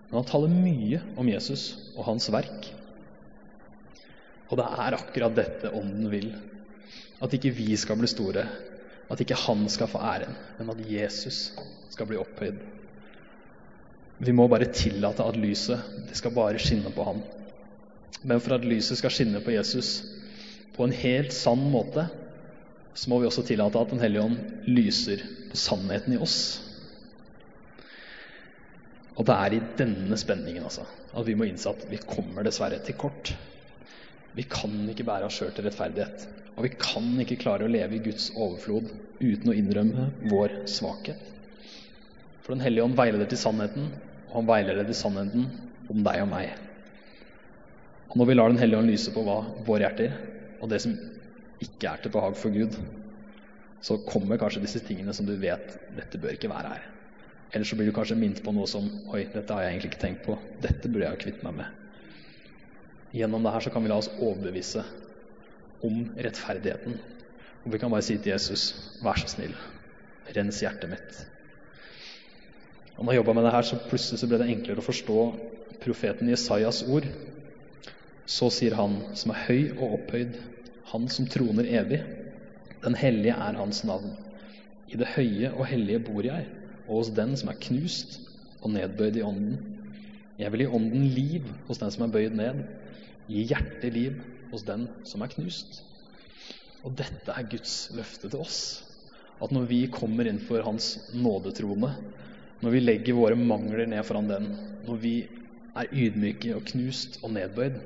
Men 0.09 0.21
han 0.21 0.29
taler 0.31 0.53
mye 0.53 1.01
om 1.21 1.29
Jesus 1.29 1.71
og 1.95 2.07
hans 2.09 2.31
verk. 2.33 2.71
Og 4.49 4.57
det 4.57 4.65
er 4.65 4.97
akkurat 4.97 5.37
dette 5.37 5.73
Ånden 5.77 6.09
vil. 6.13 6.31
At 7.21 7.35
ikke 7.37 7.53
vi 7.53 7.75
skal 7.77 7.99
bli 8.01 8.09
store. 8.09 8.47
At 9.13 9.21
ikke 9.21 9.37
han 9.47 9.69
skal 9.73 9.89
få 9.89 10.01
æren, 10.05 10.37
men 10.59 10.73
at 10.73 10.81
Jesus 10.89 11.53
skal 11.93 12.09
bli 12.09 12.21
opphøyd. 12.21 12.61
Vi 14.19 14.35
må 14.35 14.49
bare 14.51 14.73
tillate 14.75 15.25
at 15.25 15.37
lyset 15.39 16.01
det 16.09 16.17
skal 16.19 16.35
bare 16.35 16.61
skinne 16.61 16.93
på 16.93 17.05
ham. 17.07 17.21
Men 18.23 18.41
for 18.43 18.57
at 18.57 18.67
lyset 18.67 18.99
skal 19.01 19.13
skinne 19.15 19.43
på 19.45 19.55
Jesus 19.55 20.01
på 20.77 20.87
en 20.87 20.95
helt 20.95 21.35
sann 21.35 21.63
måte, 21.73 22.07
så 22.99 23.11
må 23.11 23.21
vi 23.23 23.29
også 23.29 23.45
tillate 23.47 23.79
at 23.79 23.93
Den 23.93 24.03
hellige 24.03 24.25
ånd 24.27 24.39
lyser 24.67 25.23
på 25.51 25.59
sannheten 25.59 26.17
i 26.17 26.23
oss. 26.23 26.39
Og 29.19 29.27
det 29.27 29.35
er 29.35 29.55
i 29.55 29.63
denne 29.79 30.19
spenningen 30.19 30.67
altså, 30.67 30.85
at 31.11 31.27
vi 31.27 31.35
må 31.39 31.47
innse 31.49 31.71
at 31.71 31.87
vi 31.91 31.99
kommer 32.03 32.47
dessverre 32.47 32.79
til 32.87 32.99
kort. 32.99 33.33
Vi 34.39 34.45
kan 34.47 34.85
ikke 34.91 35.07
bære 35.07 35.27
oss 35.27 35.41
sjøl 35.41 35.51
til 35.55 35.67
rettferdighet. 35.67 36.29
Og 36.59 36.67
vi 36.67 36.71
kan 36.75 37.11
ikke 37.23 37.39
klare 37.39 37.67
å 37.67 37.71
leve 37.71 37.99
i 37.99 38.03
Guds 38.03 38.33
overflod 38.35 38.91
uten 39.19 39.51
å 39.51 39.55
innrømme 39.55 40.09
vår 40.31 40.61
svakhet. 40.71 41.21
For 42.43 42.55
Den 42.55 42.63
hellige 42.65 42.87
ånd 42.87 42.99
veileder 42.99 43.31
til 43.31 43.39
sannheten, 43.39 43.91
og 44.29 44.41
han 44.41 44.49
veileder 44.49 44.87
til 44.89 44.99
sannheten 44.99 45.51
om 45.91 46.03
deg 46.07 46.23
og 46.23 46.31
meg. 46.31 46.55
Og 48.09 48.17
når 48.17 48.29
vi 48.29 48.37
lar 48.37 48.49
Den 48.49 48.61
hellige 48.61 48.79
ånd 48.81 48.91
lyse 48.91 49.13
på 49.13 49.25
hva 49.27 49.41
våre 49.67 49.85
hjerter, 49.85 50.15
og 50.61 50.71
det 50.73 50.81
som 50.83 50.95
ikke 51.63 51.91
er 51.91 52.03
til 52.03 52.15
behag 52.15 52.37
for 52.39 52.55
Gud, 52.55 52.77
så 53.85 53.99
kommer 54.09 54.41
kanskje 54.41 54.63
disse 54.65 54.83
tingene 54.87 55.15
som 55.15 55.27
du 55.27 55.37
vet 55.39 55.77
dette 55.97 56.21
bør 56.21 56.35
ikke 56.35 56.51
være 56.51 56.73
her. 56.73 56.87
Eller 57.53 57.65
så 57.69 57.77
blir 57.79 57.89
du 57.89 57.95
kanskje 57.97 58.19
minnet 58.19 58.43
på 58.45 58.53
noe 58.53 58.69
som 58.69 58.89
Oi, 59.13 59.23
dette 59.33 59.55
har 59.55 59.65
jeg 59.65 59.77
egentlig 59.77 59.93
ikke 59.93 60.03
tenkt 60.03 60.25
på. 60.27 60.37
Dette 60.65 60.91
burde 60.91 61.07
jeg 61.07 61.15
ha 61.15 61.21
kvitt 61.21 61.45
meg 61.47 61.61
med. 61.61 61.85
Gjennom 63.17 63.45
det 63.45 63.55
her 63.55 63.65
så 63.65 63.73
kan 63.73 63.85
vi 63.85 63.93
la 63.93 64.01
oss 64.03 64.11
overbevise 64.19 64.85
om 65.87 66.11
rettferdigheten. 66.19 66.99
Og 67.65 67.73
vi 67.73 67.81
kan 67.81 67.93
bare 67.93 68.05
si 68.05 68.19
til 68.19 68.35
Jesus, 68.35 68.71
vær 69.05 69.19
så 69.21 69.31
snill, 69.31 69.55
rens 70.37 70.61
hjertet 70.65 70.93
mitt. 70.93 71.23
Og 72.99 73.05
når 73.07 73.15
jeg 73.15 73.21
jobba 73.23 73.35
med 73.39 73.47
det 73.47 73.55
her, 73.55 73.67
så 73.67 73.81
plutselig 73.89 74.21
så 74.21 74.29
ble 74.29 74.41
det 74.43 74.51
enklere 74.53 74.83
å 74.83 74.89
forstå 74.89 75.19
profeten 75.85 76.31
Jesajas 76.33 76.83
ord. 76.91 77.07
Så 78.29 78.51
sier 78.53 78.77
han 78.77 78.99
som 79.17 79.33
er 79.33 79.45
høy 79.47 79.63
og 79.79 79.95
opphøyd, 79.99 80.37
han 80.93 81.07
som 81.13 81.29
troner 81.33 81.69
evig. 81.81 82.03
Den 82.85 82.97
hellige 82.99 83.35
er 83.35 83.57
hans 83.57 83.81
navn. 83.89 84.13
I 84.89 85.01
det 85.01 85.09
høye 85.15 85.53
og 85.55 85.67
hellige 85.69 86.03
bor 86.05 86.25
jeg, 86.25 86.45
og 86.87 87.01
hos 87.01 87.13
den 87.17 87.35
som 87.41 87.51
er 87.53 87.61
knust 87.61 88.21
og 88.61 88.73
nedbøyd 88.75 89.17
i 89.17 89.25
ånden. 89.25 89.57
Jeg 90.39 90.53
vil 90.53 90.65
gi 90.65 90.75
ånden 90.79 91.09
liv 91.17 91.49
hos 91.67 91.81
den 91.81 91.93
som 91.95 92.05
er 92.07 92.13
bøyd 92.15 92.37
ned, 92.37 92.63
Gi 93.29 93.43
hjertet 93.45 93.93
liv 93.93 94.15
hos 94.49 94.63
den 94.65 94.87
som 95.05 95.21
er 95.21 95.29
knust. 95.29 95.83
Og 96.81 96.95
dette 96.97 97.35
er 97.35 97.49
Guds 97.53 97.91
løfte 97.93 98.31
til 98.33 98.41
oss. 98.41 98.61
At 99.45 99.53
når 99.53 99.67
vi 99.69 99.83
kommer 99.93 100.29
inn 100.31 100.41
for 100.41 100.65
Hans 100.65 100.95
nådetrone, 101.13 101.91
når 102.65 102.73
vi 102.73 102.81
legger 102.81 103.19
våre 103.19 103.37
mangler 103.37 103.85
ned 103.91 104.01
foran 104.09 104.31
den, 104.31 104.49
når 104.87 105.03
vi 105.03 105.13
er 105.77 105.93
ydmyke 105.93 106.55
og 106.57 106.65
knust 106.71 107.21
og 107.21 107.35
nedbøyd, 107.37 107.77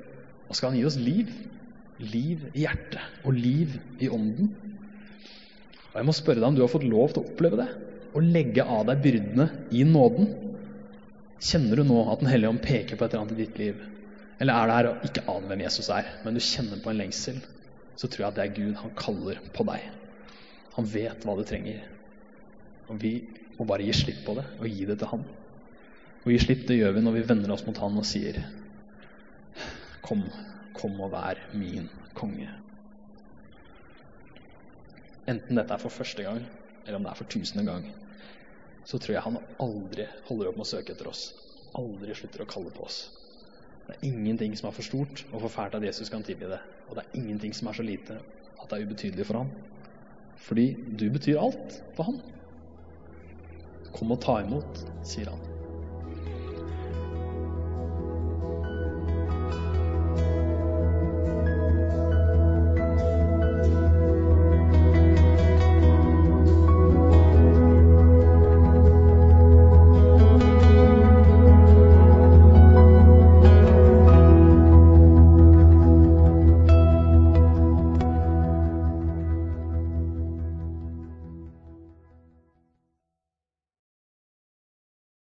da 0.52 0.58
skal 0.58 0.74
Han 0.74 0.76
gi 0.82 0.84
oss 0.84 1.00
liv. 1.00 1.30
Liv 2.02 2.44
i 2.52 2.66
hjertet 2.66 3.24
og 3.24 3.32
liv 3.32 3.78
i 4.04 4.10
ånden. 4.12 4.50
Og 5.92 5.96
Jeg 5.96 6.08
må 6.08 6.14
spørre 6.16 6.42
deg 6.42 6.48
om 6.50 6.58
du 6.58 6.60
har 6.60 6.72
fått 6.72 6.84
lov 6.84 7.14
til 7.14 7.22
å 7.22 7.30
oppleve 7.30 7.60
det? 7.62 7.68
Å 8.12 8.20
legge 8.20 8.66
av 8.68 8.84
deg 8.90 9.00
byrdene 9.00 9.46
i 9.72 9.84
nåden? 9.88 10.28
Kjenner 11.42 11.80
du 11.80 11.86
nå 11.88 12.04
at 12.04 12.20
Den 12.20 12.28
hellige 12.28 12.52
ånd 12.52 12.62
peker 12.64 13.00
på 13.00 13.06
et 13.06 13.14
eller 13.14 13.24
annet 13.24 13.34
i 13.38 13.46
ditt 13.46 13.58
liv? 13.62 13.80
Eller 14.42 14.52
er 14.52 14.68
det 14.68 14.76
her 14.76 15.08
ikke 15.08 15.26
ane 15.32 15.48
hvem 15.48 15.64
Jesus 15.64 15.90
er, 15.94 16.14
men 16.24 16.36
du 16.36 16.44
kjenner 16.44 16.84
på 16.84 16.92
en 16.92 17.00
lengsel, 17.00 17.38
så 17.96 18.08
tror 18.10 18.26
jeg 18.26 18.28
at 18.28 18.38
det 18.40 18.44
er 18.44 18.56
Gud 18.56 18.80
han 18.82 18.96
kaller 18.98 19.40
på 19.56 19.66
deg. 19.68 19.86
Han 20.76 20.88
vet 20.90 21.24
hva 21.24 21.36
du 21.38 21.44
trenger. 21.48 21.84
Og 22.90 22.98
vi 23.00 23.14
må 23.56 23.64
bare 23.68 23.86
gi 23.86 23.94
slipp 23.96 24.24
på 24.26 24.36
det 24.36 24.44
og 24.58 24.68
gi 24.68 24.88
det 24.88 24.98
til 25.00 25.14
han. 25.14 25.24
Og 26.26 26.34
gi 26.34 26.42
slipp 26.44 26.66
det 26.68 26.82
gjør 26.82 26.98
vi 26.98 27.04
når 27.06 27.16
vi 27.20 27.30
vender 27.30 27.54
oss 27.54 27.64
mot 27.64 27.80
han 27.80 27.96
og 28.02 28.08
sier 28.08 28.42
Kom, 30.02 30.26
kom 30.74 30.98
og 31.00 31.12
vær 31.14 31.38
min 31.54 31.88
konge. 32.18 32.50
Enten 35.30 35.58
dette 35.58 35.74
er 35.74 35.80
for 35.80 35.94
første 35.94 36.24
gang, 36.26 36.42
eller 36.82 36.98
om 36.98 37.06
det 37.06 37.12
er 37.12 37.20
for 37.20 37.30
tusende 37.30 37.64
gang, 37.68 37.86
så 38.84 38.98
tror 38.98 39.14
jeg 39.14 39.22
han 39.22 39.38
aldri 39.62 40.08
holder 40.26 40.50
opp 40.50 40.58
med 40.58 40.66
å 40.66 40.72
søke 40.72 40.96
etter 40.96 41.10
oss. 41.10 41.28
Aldri 41.78 42.16
slutter 42.18 42.42
å 42.42 42.48
kalle 42.50 42.72
på 42.74 42.82
oss. 42.86 43.04
Det 43.86 43.94
er 43.94 44.08
ingenting 44.10 44.56
som 44.58 44.68
er 44.68 44.74
for 44.74 44.86
stort 44.86 45.24
og 45.30 45.44
for 45.44 45.54
fælt 45.54 45.78
at 45.78 45.86
Jesus 45.86 46.10
kan 46.10 46.26
tilby 46.26 46.50
det. 46.50 46.58
Og 46.88 46.98
det 46.98 47.04
er 47.04 47.20
ingenting 47.20 47.54
som 47.54 47.70
er 47.70 47.78
så 47.78 47.86
lite 47.86 48.18
at 48.18 48.66
det 48.70 48.78
er 48.78 48.86
ubetydelig 48.86 49.26
for 49.28 49.42
ham. 49.42 49.54
Fordi 50.42 50.66
du 50.98 51.06
betyr 51.14 51.40
alt 51.42 51.78
for 51.96 52.10
ham. 52.10 52.20
Kom 53.94 54.14
og 54.14 54.22
ta 54.24 54.40
imot, 54.42 54.82
sier 55.06 55.30
han. 55.30 55.51